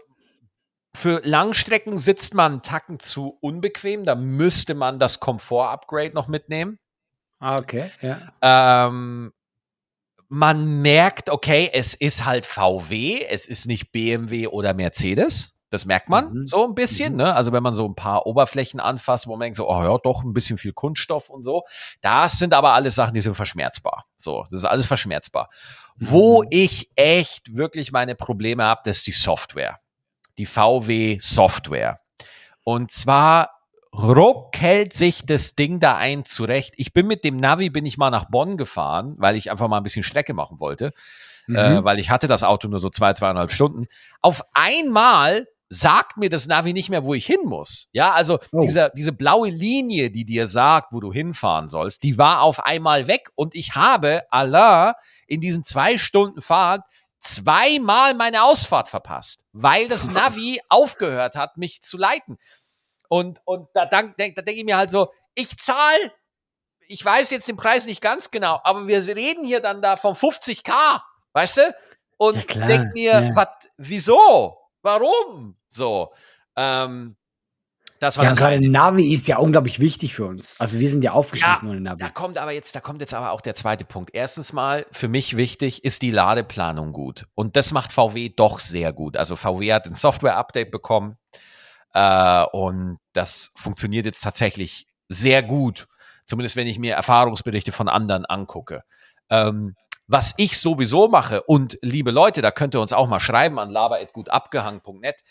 [0.95, 4.05] für Langstrecken sitzt man einen Tacken zu unbequem.
[4.05, 6.79] Da müsste man das Komfort-Upgrade noch mitnehmen.
[7.39, 7.91] Ah, okay.
[8.01, 8.87] Ja.
[8.87, 9.33] Ähm,
[10.29, 15.52] man merkt, okay, es ist halt VW, es ist nicht BMW oder Mercedes.
[15.73, 16.45] Das merkt man Mhm.
[16.45, 17.13] so ein bisschen.
[17.13, 17.17] Mhm.
[17.19, 17.33] Ne?
[17.35, 20.23] Also wenn man so ein paar Oberflächen anfasst, wo man denkt so, oh ja, doch
[20.23, 21.63] ein bisschen viel Kunststoff und so.
[22.01, 24.05] Das sind aber alles Sachen, die sind verschmerzbar.
[24.17, 25.49] So, das ist alles verschmerzbar.
[25.97, 26.47] Wo Mhm.
[26.51, 29.79] ich echt wirklich meine Probleme habe, das ist die Software.
[30.37, 31.99] Die VW Software.
[32.63, 33.49] Und zwar
[34.07, 36.73] ruckelt sich das Ding da ein zurecht.
[36.77, 39.77] Ich bin mit dem Navi, bin ich mal nach Bonn gefahren, weil ich einfach mal
[39.77, 40.93] ein bisschen Strecke machen wollte,
[41.47, 41.83] äh, Mhm.
[41.83, 43.85] weil ich hatte das Auto nur so zwei, zweieinhalb Stunden.
[44.21, 47.89] Auf einmal sagt mir das Navi nicht mehr, wo ich hin muss.
[47.93, 48.61] Ja, also Oh.
[48.61, 53.07] dieser, diese blaue Linie, die dir sagt, wo du hinfahren sollst, die war auf einmal
[53.07, 56.81] weg und ich habe, Allah, in diesen zwei Stunden Fahrt
[57.19, 62.37] zweimal meine Ausfahrt verpasst, weil das Navi aufgehört hat, mich zu leiten.
[63.09, 66.11] Und, und da, denk, denk, da denke ich mir halt so, ich zahle,
[66.87, 70.13] ich weiß jetzt den Preis nicht ganz genau, aber wir reden hier dann da von
[70.15, 71.01] 50k,
[71.33, 71.75] weißt du?
[72.17, 73.35] Und Ja, klar, denk mir, ja.
[73.35, 74.57] was, wieso?
[74.81, 75.55] Warum?
[75.73, 76.13] So.
[76.55, 77.15] Ähm,
[77.99, 78.39] das war Ja, das.
[78.39, 80.59] gerade Navi ist ja unglaublich wichtig für uns.
[80.59, 81.99] Also wir sind ja aufgeschlossen ohne Navi.
[81.99, 84.11] Da kommt aber jetzt, da kommt jetzt aber auch der zweite Punkt.
[84.13, 87.27] Erstens mal, für mich wichtig, ist die Ladeplanung gut.
[87.33, 89.15] Und das macht VW doch sehr gut.
[89.15, 91.17] Also VW hat ein Software-Update bekommen
[91.93, 95.87] äh, und das funktioniert jetzt tatsächlich sehr gut.
[96.25, 98.83] Zumindest wenn ich mir Erfahrungsberichte von anderen angucke.
[99.29, 99.75] Ähm,
[100.07, 103.69] was ich sowieso mache, und liebe Leute, da könnt ihr uns auch mal schreiben an
[103.71, 105.21] laber.gutabgehangen.net,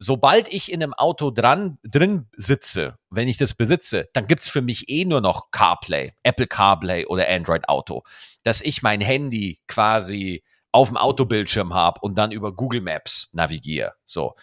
[0.00, 4.62] sobald ich in einem Auto dran, drin sitze, wenn ich das besitze, dann gibt's für
[4.62, 8.02] mich eh nur noch CarPlay, Apple CarPlay oder Android Auto.
[8.42, 13.94] Dass ich mein Handy quasi auf dem Autobildschirm habe und dann über Google Maps navigiere.
[14.04, 14.34] So.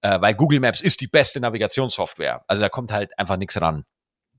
[0.00, 2.44] Äh, weil Google Maps ist die beste Navigationssoftware.
[2.48, 3.84] Also da kommt halt einfach nichts ran.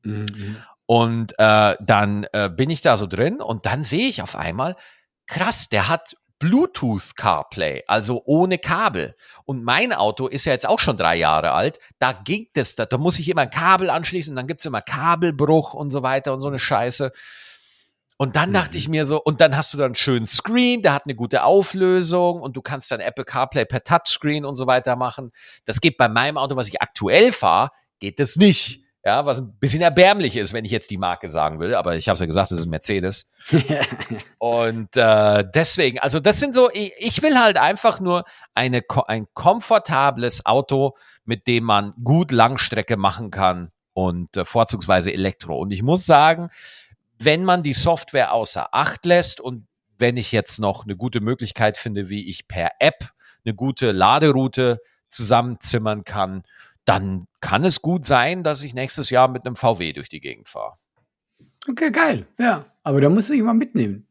[0.04, 0.58] Mhm.
[0.88, 4.76] Und äh, dann äh, bin ich da so drin und dann sehe ich auf einmal,
[5.26, 9.16] krass, der hat Bluetooth CarPlay, also ohne Kabel.
[9.46, 11.80] Und mein Auto ist ja jetzt auch schon drei Jahre alt.
[12.00, 14.82] Da ging das, da, da muss ich immer ein Kabel anschließen und dann gibt's immer
[14.82, 17.12] Kabelbruch und so weiter und so eine Scheiße.
[18.18, 18.78] Und dann dachte Mhm.
[18.78, 21.44] ich mir so, und dann hast du dann einen schönen Screen, der hat eine gute
[21.44, 25.32] Auflösung und du kannst dann Apple CarPlay per Touchscreen und so weiter machen.
[25.66, 28.85] Das geht bei meinem Auto, was ich aktuell fahre, geht das nicht.
[29.06, 32.08] Ja, was ein bisschen erbärmlich ist, wenn ich jetzt die Marke sagen will, aber ich
[32.08, 33.30] habe es ja gesagt, das ist Mercedes.
[34.40, 38.24] Und äh, deswegen, also das sind so, ich, ich will halt einfach nur
[38.56, 45.56] eine, ein komfortables Auto, mit dem man gut Langstrecke machen kann und äh, vorzugsweise Elektro.
[45.60, 46.50] Und ich muss sagen,
[47.20, 49.68] wenn man die Software außer Acht lässt und
[50.00, 53.12] wenn ich jetzt noch eine gute Möglichkeit finde, wie ich per App
[53.46, 56.42] eine gute Laderoute zusammenzimmern kann,
[56.86, 60.48] dann kann es gut sein, dass ich nächstes Jahr mit einem VW durch die Gegend
[60.50, 60.74] fahre.
[61.68, 62.28] Okay, geil.
[62.40, 64.08] Ja, aber da musst du dich mal mitnehmen.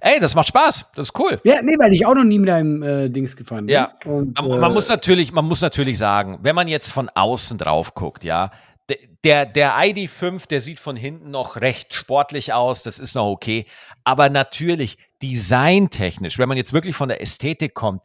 [0.00, 0.90] Ey, das macht Spaß.
[0.94, 1.40] Das ist cool.
[1.44, 3.74] Ja, nee, weil ich auch noch nie mit einem äh, Dings gefahren bin.
[3.74, 3.92] Ja.
[4.04, 7.58] Und, Man, äh, man muss natürlich, man muss natürlich sagen, wenn man jetzt von außen
[7.58, 8.50] drauf guckt, ja,
[8.88, 13.28] de- der, der ID5, der sieht von hinten noch recht sportlich aus, das ist noch
[13.30, 13.66] okay.
[14.02, 18.00] Aber natürlich, designtechnisch, wenn man jetzt wirklich von der Ästhetik kommt,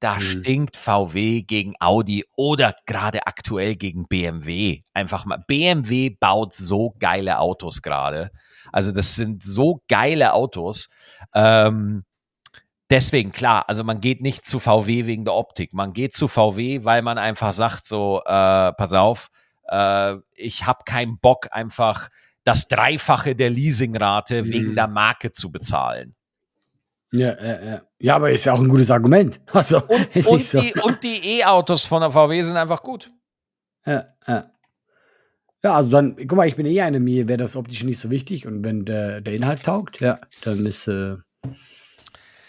[0.00, 0.40] da Mhm.
[0.42, 4.80] stinkt VW gegen Audi oder gerade aktuell gegen BMW.
[4.94, 5.44] Einfach mal.
[5.46, 8.30] BMW baut so geile Autos gerade.
[8.72, 10.88] Also das sind so geile Autos.
[11.34, 12.04] Ähm,
[12.88, 15.72] deswegen, klar, also man geht nicht zu VW wegen der Optik.
[15.74, 19.28] Man geht zu VW, weil man einfach sagt, so, äh, pass auf,
[19.68, 22.08] äh, ich habe keinen Bock, einfach
[22.44, 24.52] das Dreifache der Leasingrate Mhm.
[24.52, 26.14] wegen der Marke zu bezahlen.
[27.12, 27.80] Ja, äh, äh.
[27.98, 29.40] ja, aber ist ja auch ein gutes Argument.
[29.52, 30.60] Also, Und, und, so.
[30.60, 33.10] die, und die E-Autos von der VW sind einfach gut.
[33.84, 34.50] Ja, ja.
[35.64, 38.10] ja, also dann, guck mal, ich bin eh eine, mir wäre das optisch nicht so
[38.10, 41.16] wichtig und wenn der, der Inhalt taugt, ja, dann ist, äh,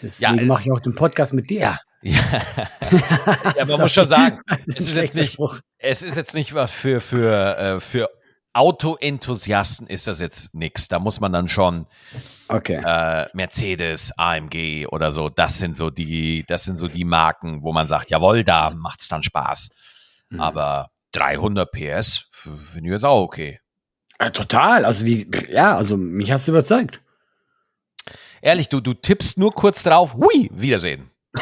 [0.00, 1.60] deswegen Ja, äh, mache ich auch den Podcast mit dir.
[1.60, 2.12] Ja, Ja,
[3.56, 5.60] ja man muss schon sagen, es ist jetzt nicht, Spruch.
[5.78, 8.10] es ist jetzt nicht was für, für, äh, für
[8.54, 10.88] Autoenthusiasten ist das jetzt nix.
[10.88, 11.86] Da muss man dann schon
[12.54, 12.82] Okay.
[12.84, 17.72] äh, Mercedes, AMG oder so, das sind so die, das sind so die Marken, wo
[17.72, 19.70] man sagt, jawohl, da macht's dann Spaß.
[20.30, 20.40] Mhm.
[20.40, 23.60] Aber 300 PS finde ich jetzt auch okay.
[24.18, 24.84] Äh, total.
[24.84, 27.00] Also wie, ja, also mich hast du überzeugt.
[28.40, 31.10] Ehrlich, du, du tippst nur kurz drauf, hui, Wiedersehen.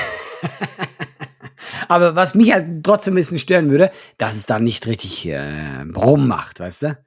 [1.88, 5.82] Aber was mich halt trotzdem ein bisschen stören würde, dass es dann nicht richtig äh,
[5.94, 6.98] rummacht, weißt du?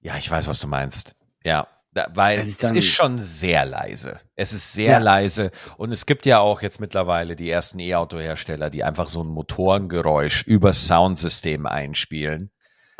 [0.00, 1.14] Ja, ich weiß, was du meinst.
[1.44, 4.18] Ja, da, weil Es es ist ist, dann- schon sehr leise.
[4.34, 4.98] Es ist sehr Ja.
[4.98, 9.28] leise und es gibt ja auch jetzt mittlerweile die ersten E-Auto-Hersteller, die einfach so ein
[9.28, 12.50] Motorengeräusch über Soundsystem einspielen.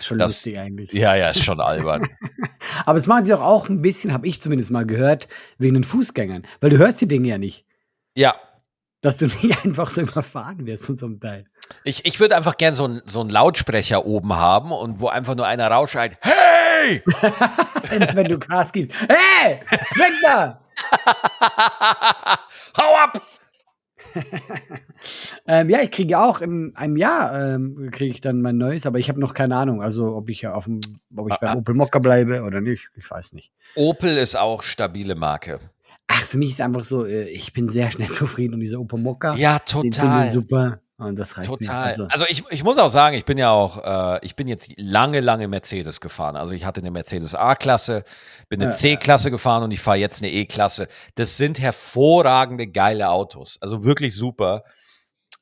[0.00, 0.92] Schon Das- lustig eigentlich.
[0.92, 2.06] Ja, ja, ist schon albern.
[2.86, 5.28] Aber es machen sie doch auch ein bisschen, habe ich zumindest mal gehört,
[5.58, 6.42] wegen den Fußgängern.
[6.60, 7.64] Weil du hörst die Dinge ja nicht.
[8.14, 8.34] ja,
[9.00, 11.46] Dass du nicht einfach so überfahren wirst von so einem Teil.
[11.84, 15.34] ich, ich würde einfach gern so, ein, so einen Lautsprecher oben haben und wo einfach
[15.34, 16.32] nur einer rausschreit, hey!
[17.90, 18.94] Wenn, wenn du Gas gibst.
[19.08, 19.60] Hey!
[19.96, 20.60] Weg da!
[22.78, 23.22] Hau ab!
[25.46, 29.00] Ähm, ja, ich kriege auch in einem Jahr ähm, kriege ich dann mein neues, aber
[29.00, 30.80] ich habe noch keine Ahnung, also ob ich ja auf dem,
[31.16, 31.58] ob ich Ah, beim ah.
[31.58, 32.88] Opel Mokka bleibe oder nicht.
[32.94, 33.50] Ich weiß nicht.
[33.74, 35.58] Opel ist auch stabile Marke.
[36.06, 39.00] Ach, für mich ist einfach so, äh, ich bin sehr schnell zufrieden und dieser Opel
[39.00, 40.26] Mokka, Ja, den total.
[40.26, 41.48] ich super und das reicht.
[41.48, 41.88] Total.
[41.88, 44.72] Also, Also, ich, ich muss auch sagen, ich bin ja auch, äh, ich bin jetzt
[44.76, 46.36] lange, lange Mercedes gefahren.
[46.36, 48.04] Also ich hatte eine Mercedes A-Klasse,
[48.48, 50.88] bin eine Ja, C-Klasse gefahren und ich fahre jetzt eine E-Klasse.
[51.14, 53.58] Das sind hervorragende, geile Autos.
[53.60, 54.64] Also wirklich super.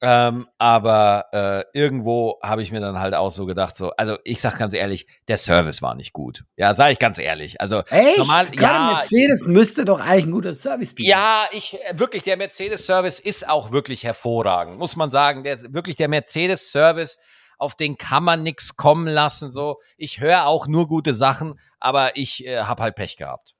[0.02, 4.40] Ähm, aber äh, irgendwo habe ich mir dann halt auch so gedacht, so, also ich
[4.40, 6.44] sag ganz ehrlich, der Service war nicht gut.
[6.56, 7.60] Ja, sage ich ganz ehrlich.
[7.60, 8.16] Also echt?
[8.16, 11.10] normal, Gerade ja, Mercedes müsste doch eigentlich ein guter Service bieten.
[11.10, 15.44] ja, ich äh, wirklich, der Mercedes-Service ist auch wirklich hervorragend, muss man sagen.
[15.44, 17.18] Der wirklich der Mercedes-Service,
[17.58, 19.50] auf den kann man nichts kommen lassen.
[19.50, 23.54] So, ich höre auch nur gute Sachen, aber ich äh, habe halt Pech gehabt.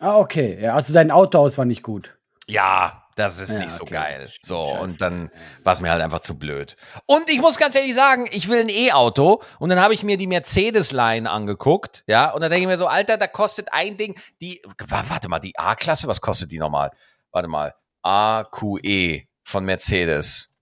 [0.00, 0.58] Ah, okay.
[0.60, 2.18] Ja, also dein Autohaus war nicht gut.
[2.46, 3.94] Ja, das ist Ja, nicht so okay.
[3.94, 4.30] geil.
[4.42, 4.80] So, Scheiße.
[4.82, 5.30] und dann
[5.64, 6.76] war es mir halt einfach zu blöd.
[7.06, 10.16] Und ich muss ganz ehrlich sagen, ich will ein E-Auto und dann habe ich mir
[10.16, 14.16] die Mercedes-Line angeguckt, ja, und dann denke ich mir so, Alter, da kostet ein Ding,
[14.40, 16.90] die, wa- warte mal, die A-Klasse, was kostet die nochmal?
[17.32, 20.54] Warte mal, AQE von Mercedes.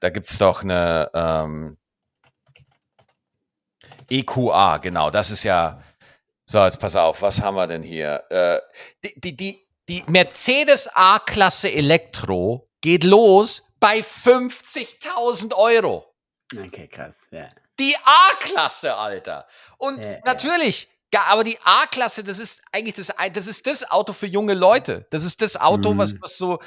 [0.00, 1.76] Da gibt's doch eine ähm,
[4.10, 5.82] EQA, genau, das ist ja,
[6.46, 8.24] so, jetzt pass auf, was haben wir denn hier?
[8.30, 8.60] Äh,
[9.04, 16.04] die, die, die, die Mercedes A-Klasse Elektro geht los bei 50.000 Euro.
[16.52, 17.28] Okay, krass.
[17.30, 17.48] Ja.
[17.78, 19.46] Die A-Klasse, Alter.
[19.76, 24.12] Und Ja, natürlich, ja, aber die A-Klasse, das ist eigentlich das, das ist das Auto
[24.12, 25.06] für junge Leute.
[25.10, 25.98] Das ist das Auto, Mhm.
[25.98, 26.58] was, was so,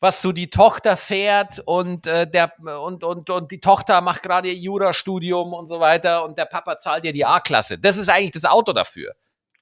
[0.00, 4.48] was so die Tochter fährt und äh, der und, und, und die Tochter macht gerade
[4.48, 7.78] ihr Jurastudium und so weiter und der Papa zahlt ihr die A-Klasse.
[7.78, 9.14] Das ist eigentlich das Auto dafür.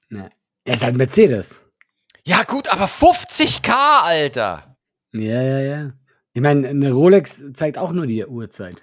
[0.09, 0.29] Ja.
[0.65, 1.64] Er ist halt Mercedes.
[2.27, 3.69] Ja, gut, aber 50k,
[4.01, 4.75] Alter.
[5.13, 5.93] Ja, ja, ja.
[6.33, 8.81] Ich meine, eine Rolex zeigt auch nur die Uhrzeit.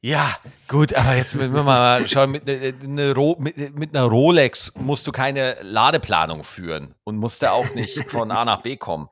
[0.00, 0.36] Ja,
[0.68, 5.06] gut, aber jetzt müssen wir mal schauen, mit, ne, Ro- mit, mit einer Rolex musst
[5.06, 9.08] du keine Ladeplanung führen und musst da auch nicht von A nach B kommen.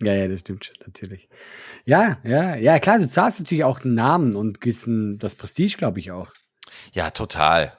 [0.00, 1.28] Ja, ja, das stimmt schon, natürlich.
[1.84, 6.00] Ja, ja, ja, klar, du zahlst natürlich auch den Namen und gewissen, das Prestige, glaube
[6.00, 6.32] ich auch.
[6.92, 7.72] Ja, total.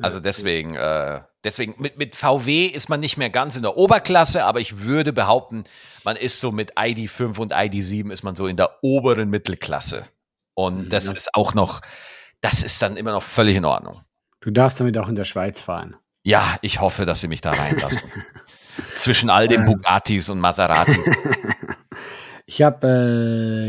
[0.00, 4.44] Also deswegen, äh, deswegen mit, mit VW ist man nicht mehr ganz in der Oberklasse,
[4.44, 5.64] aber ich würde behaupten,
[6.04, 10.04] man ist so mit ID5 und ID7 ist man so in der oberen Mittelklasse.
[10.54, 11.80] Und Mhm, das das- ist auch noch,
[12.40, 14.00] das ist dann immer noch völlig in Ordnung.
[14.40, 15.96] Du darfst damit auch in der Schweiz fahren.
[16.24, 18.02] Ja, ich hoffe, dass sie mich da reinlassen.
[18.96, 19.66] Zwischen all den Ähm.
[19.66, 20.96] Bugattis und Maseratis.
[22.46, 22.86] Ich habe,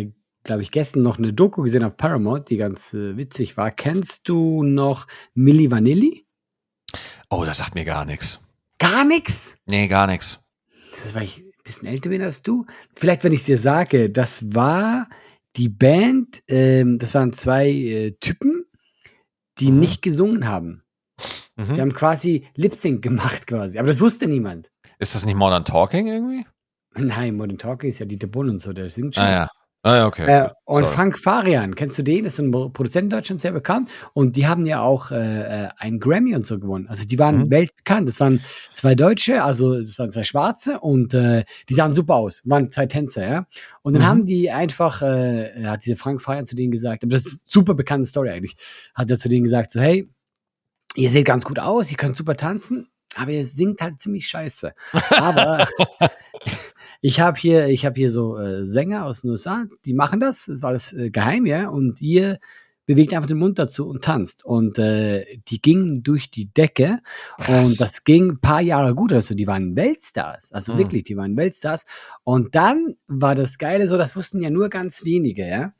[0.08, 0.12] äh,
[0.44, 3.72] glaube ich, gestern noch eine Doku gesehen auf Paramount, die ganz äh, witzig war.
[3.72, 6.23] Kennst du noch Milli Vanilli?
[7.30, 8.40] Oh, das sagt mir gar nichts.
[8.80, 9.56] Gar nichts.
[9.66, 10.40] Nee, gar nichts.
[10.92, 12.66] Das ist, weil ich ein bisschen älter bin als du.
[12.96, 15.08] Vielleicht, wenn ich es dir sage, das war
[15.56, 18.66] die Band, ähm, das waren zwei äh, Typen,
[19.60, 19.80] die Mhm.
[19.80, 20.84] nicht gesungen haben.
[21.58, 21.80] Die Mhm.
[21.80, 23.78] haben quasi Lip Sync gemacht quasi.
[23.78, 24.72] Aber das wusste niemand.
[25.00, 26.46] Ist das nicht Modern Talking irgendwie?
[26.96, 29.24] Nein, Modern Talking ist ja Dieter Bohlen und so, der singt schon.
[29.24, 29.50] Ah ja.
[29.86, 30.26] Ah ja, okay.
[30.26, 30.96] Äh, und Sorry.
[30.96, 32.24] Frank Farian, kennst du den?
[32.24, 33.90] Ist ein Produzent in Deutschland sehr bekannt.
[34.14, 36.88] Und die haben ja auch äh, äh, einen Grammy und so gewonnen.
[36.88, 37.52] Also die waren Mhm.
[37.52, 38.08] weltbekannt.
[38.08, 42.42] Das waren zwei Deutsche, also das waren zwei Schwarze und äh, die sahen super aus.
[42.46, 43.46] Waren zwei Tänzer, ja.
[43.82, 44.08] Und dann Mhm.
[44.08, 47.42] haben die einfach, äh, hat diese Frank Farian zu denen gesagt, aber das ist eine
[47.46, 48.56] super bekannte Story eigentlich,
[48.96, 50.08] hat er zu denen gesagt, so hey,
[50.96, 54.74] ihr seht ganz gut aus, ihr könnt super tanzen, aber ihr singt halt ziemlich scheiße.
[55.10, 55.68] Aber
[57.06, 60.46] Ich habe hier, ich habe hier so äh, Sänger aus den USA, die machen das.
[60.46, 61.68] Das war alles äh, geheim, ja.
[61.68, 62.40] Und ihr
[62.86, 64.44] bewegt einfach den Mund dazu und tanzt.
[64.46, 67.00] Und äh, die gingen durch die Decke
[67.38, 67.68] Krass.
[67.68, 69.14] und das ging ein paar Jahre gut.
[69.14, 70.52] Also die waren Weltstars.
[70.52, 70.78] Also Mhm.
[70.80, 71.86] wirklich, die waren Weltstars.
[72.24, 75.74] Und dann war das Geile so, das wussten ja nur ganz wenige, ja.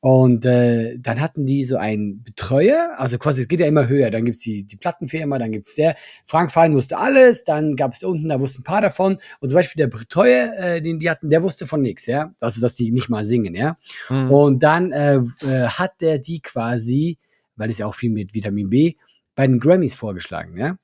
[0.00, 4.10] Und äh, dann hatten die so einen Betreuer, also quasi, es geht ja immer höher.
[4.10, 5.94] Dann gibt's die, die Plattenfirma, dann gibt's der.
[6.24, 9.18] Frank Fein wusste alles, dann gab's unten, da wussten ein paar davon.
[9.40, 12.34] Und zum Beispiel der Betreuer, äh, den die hatten, der wusste von nichts, ja.
[12.40, 13.76] Also, dass die nicht mal singen, ja.
[14.08, 14.30] Mhm.
[14.30, 17.18] Und dann äh, äh, hat der die quasi,
[17.56, 18.94] weil es ja auch viel mit Vitamin B,
[19.34, 20.76] bei den Grammys vorgeschlagen, ja.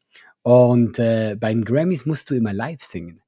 [0.43, 3.21] Und äh, bei den Grammys musst du immer live singen.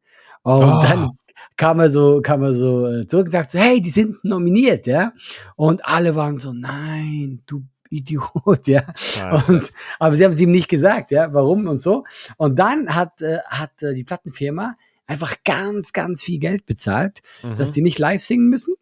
[0.42, 0.82] Und Oh.
[0.82, 1.10] dann
[1.56, 4.86] kam er so, kam er so äh, zurück und sagt so, hey, die sind nominiert,
[4.86, 5.12] ja.
[5.56, 8.82] Und alle waren so, nein, du Idiot, ja.
[8.96, 9.52] Scheiße.
[9.52, 12.04] Und, aber sie haben es ihm nicht gesagt, ja, warum und so.
[12.36, 14.76] Und dann hat, äh, hat äh, die Plattenfirma
[15.06, 17.56] einfach ganz, ganz viel Geld bezahlt, Mhm.
[17.56, 18.74] dass die nicht live singen müssen.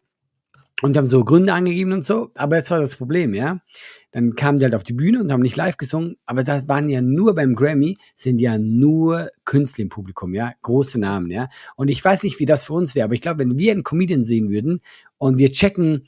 [0.83, 2.29] Und haben so Gründe angegeben und so.
[2.35, 3.61] Aber jetzt war das Problem, ja.
[4.11, 6.17] Dann kamen die halt auf die Bühne und haben nicht live gesungen.
[6.25, 10.53] Aber da waren ja nur beim Grammy, sind ja nur Künstler im Publikum, ja.
[10.61, 11.49] Große Namen, ja.
[11.75, 13.83] Und ich weiß nicht, wie das für uns wäre, aber ich glaube, wenn wir einen
[13.83, 14.81] Comedian sehen würden
[15.17, 16.07] und wir checken,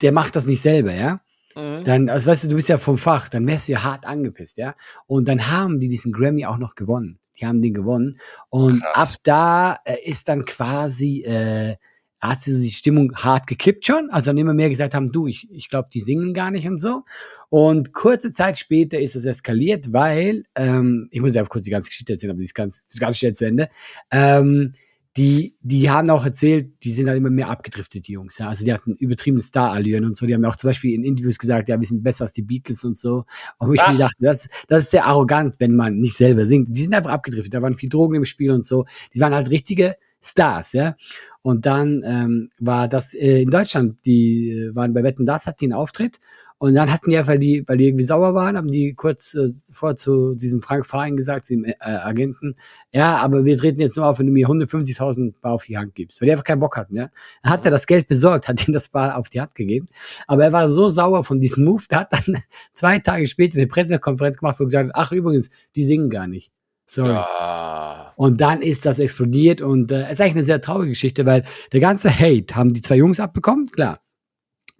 [0.00, 1.20] der macht das nicht selber, ja.
[1.54, 1.84] Mhm.
[1.84, 4.56] Dann, also weißt du, du bist ja vom Fach, dann wärst du ja hart angepisst,
[4.56, 4.74] ja.
[5.06, 7.18] Und dann haben die diesen Grammy auch noch gewonnen.
[7.38, 8.18] Die haben den gewonnen.
[8.48, 9.10] Und Krass.
[9.12, 11.76] ab da äh, ist dann quasi, äh,
[12.20, 14.10] hat sie so die Stimmung hart gekippt schon.
[14.10, 16.78] Also dann immer mehr gesagt haben, du, ich, ich glaube, die singen gar nicht und
[16.78, 17.04] so.
[17.48, 21.88] Und kurze Zeit später ist es eskaliert, weil, ähm, ich muss ja kurz die ganze
[21.88, 23.68] Geschichte erzählen, aber die ist ganz, ganz schnell zu Ende.
[24.10, 24.74] Ähm,
[25.16, 28.38] die, die haben auch erzählt, die sind halt immer mehr abgedriftet, die Jungs.
[28.38, 28.48] Ja.
[28.48, 30.26] Also die hatten übertriebene Star-Allüren und so.
[30.26, 32.84] Die haben auch zum Beispiel in Interviews gesagt, ja, wir sind besser als die Beatles
[32.84, 33.24] und so.
[33.58, 36.68] Und wo ich mir dachte, das, das ist sehr arrogant, wenn man nicht selber singt.
[36.70, 37.52] Die sind einfach abgedriftet.
[37.52, 38.84] Da waren viel Drogen im Spiel und so.
[39.12, 40.96] Die waren halt richtige Stars, ja.
[41.42, 45.60] Und dann ähm, war das äh, in Deutschland, die äh, waren bei Wetten, das hat
[45.60, 46.18] die einen Auftritt.
[46.60, 49.48] Und dann hatten die weil die, weil die irgendwie sauer waren, haben die kurz äh,
[49.72, 52.56] vor zu diesem Frank Verein gesagt, zu dem äh, Agenten,
[52.92, 55.94] ja, aber wir treten jetzt nur auf, wenn du mir 150.000 Bar auf die Hand
[55.94, 57.10] gibst, weil die einfach keinen Bock hatten, ja.
[57.44, 59.88] Dann hat er das Geld besorgt, hat ihm das Bar auf die Hand gegeben.
[60.26, 62.42] Aber er war so sauer von diesem Move, der hat dann
[62.72, 66.26] zwei Tage später eine Pressekonferenz gemacht, wo er gesagt hat, ach übrigens, die singen gar
[66.26, 66.50] nicht.
[66.90, 67.10] Sorry.
[67.10, 68.14] Ja.
[68.16, 71.44] Und dann ist das explodiert und äh, es ist eigentlich eine sehr traurige Geschichte, weil
[71.72, 74.00] der ganze Hate haben die zwei Jungs abbekommen, klar.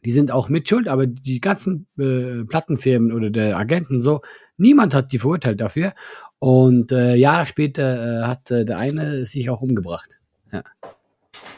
[0.05, 4.23] Die sind auch mitschuld, aber die ganzen äh, Plattenfirmen oder der Agenten so,
[4.57, 5.93] niemand hat die verurteilt dafür.
[6.39, 10.19] Und äh, Jahre später äh, hat äh, der eine sich auch umgebracht.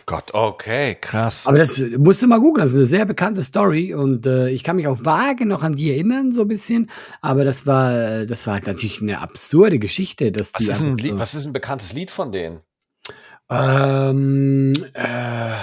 [0.07, 1.47] Gott, okay, krass.
[1.47, 4.65] Aber das musst du mal googeln, das ist eine sehr bekannte Story und äh, ich
[4.65, 6.91] kann mich auch vage noch an die erinnern, so ein bisschen.
[7.21, 11.13] Aber das war, das war halt natürlich eine absurde Geschichte, dass was, ist ein Lied,
[11.13, 12.61] so- was ist ein bekanntes Lied von denen?
[13.49, 15.55] Ähm, äh,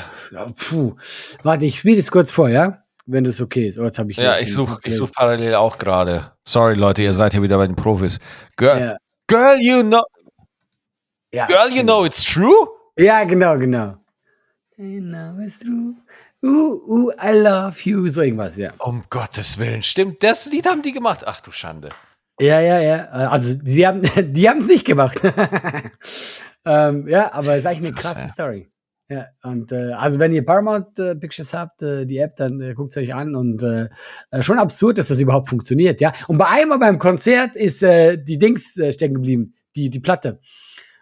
[0.56, 0.96] puh.
[1.44, 2.84] Warte, ich spiele das kurz vor, ja?
[3.06, 3.80] Wenn das okay ist.
[3.80, 6.34] Oh, jetzt habe ich Ja, ich suche ich such parallel auch gerade.
[6.46, 8.20] Sorry, Leute, ihr seid hier wieder bei den Profis.
[8.58, 8.98] Girl, Ja,
[9.28, 10.02] girl you know,
[11.34, 12.68] ja, girl, you know it's true?
[12.98, 13.96] Ja, genau, genau.
[14.80, 15.96] I know it's true.
[16.44, 18.08] Uh, uh, I love you.
[18.10, 18.74] So irgendwas, ja.
[18.78, 20.22] Um Gottes Willen, stimmt.
[20.22, 21.24] Das Lied haben die gemacht.
[21.26, 21.90] Ach du Schande.
[22.40, 23.06] Ja, ja, ja.
[23.08, 24.02] Also, sie haben,
[24.34, 25.20] die haben es nicht gemacht.
[26.66, 28.28] ähm, ja, aber es ist eigentlich eine Krass, krasse ja.
[28.28, 28.68] Story.
[29.10, 32.74] Ja, und äh, also wenn ihr Paramount äh, Pictures habt, äh, die App, dann äh,
[32.74, 33.88] guckt es euch an und äh,
[34.32, 36.12] äh, schon absurd, dass das überhaupt funktioniert, ja.
[36.28, 40.40] Und bei einmal beim Konzert ist äh, die Dings äh, stecken geblieben, die, die Platte.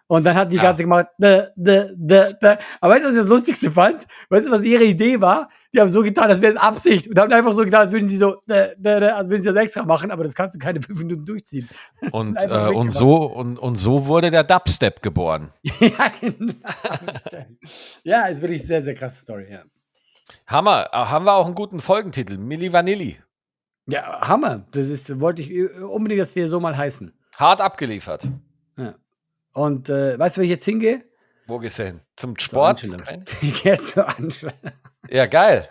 [0.07, 0.61] Und dann hat die Ja.
[0.61, 2.57] ganze gemacht, dä, dä, dä, dä.
[2.79, 4.05] aber weißt du, was ich das Lustigste fand?
[4.29, 5.49] Weißt du, was ihre Idee war?
[5.73, 8.07] Die haben so getan, als wäre es Absicht und haben einfach so getan, als würden
[8.07, 10.59] sie so, dä, dä, dä, als würden sie das extra machen, aber das kannst du
[10.59, 11.67] keine fünf Minuten durchziehen.
[12.11, 15.51] Und, äh, und, so, und, und so wurde der Dubstep geboren.
[15.63, 16.53] ja, genau.
[18.03, 19.63] ja, ist wirklich sehr, sehr krasse Story, ja.
[20.47, 20.87] Hammer.
[20.91, 22.37] Äh, Haben wir auch einen guten Folgentitel?
[22.37, 23.17] Milli Vanilli.
[23.87, 24.65] Ja, Hammer.
[24.71, 27.11] Das ist, wollte ich äh, unbedingt, dass wir so mal heißen.
[27.37, 28.27] Hart abgeliefert.
[28.77, 28.95] Ja.
[29.55, 31.03] Und äh, weißt du, wo ich jetzt hingehe?
[31.47, 32.01] Wo gehst du hin?
[32.15, 32.83] Zum Sport?
[32.83, 32.97] Angelo.
[32.97, 33.25] Training?
[33.41, 34.53] Ich gehe jetzt zur Anschluss.
[35.09, 35.67] Ja, geil.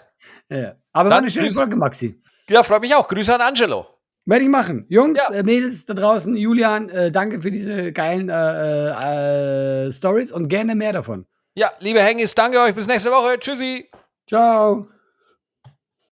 [0.48, 0.74] Ja.
[0.92, 2.20] Aber war Dann eine schöne Folge, Maxi.
[2.48, 3.06] Ja, freut mich auch.
[3.08, 3.86] Grüße an Angelo.
[4.26, 4.86] Werde ich machen.
[4.88, 5.34] Jungs, Ja.
[5.34, 10.74] äh, Mädels da draußen, Julian, äh, danke für diese geilen äh, äh, Stories und gerne
[10.74, 11.26] mehr davon.
[11.54, 12.74] Ja, liebe Hengis, danke euch.
[12.74, 13.38] Bis nächste Woche.
[13.38, 13.90] Tschüssi.
[14.26, 14.88] Ciao.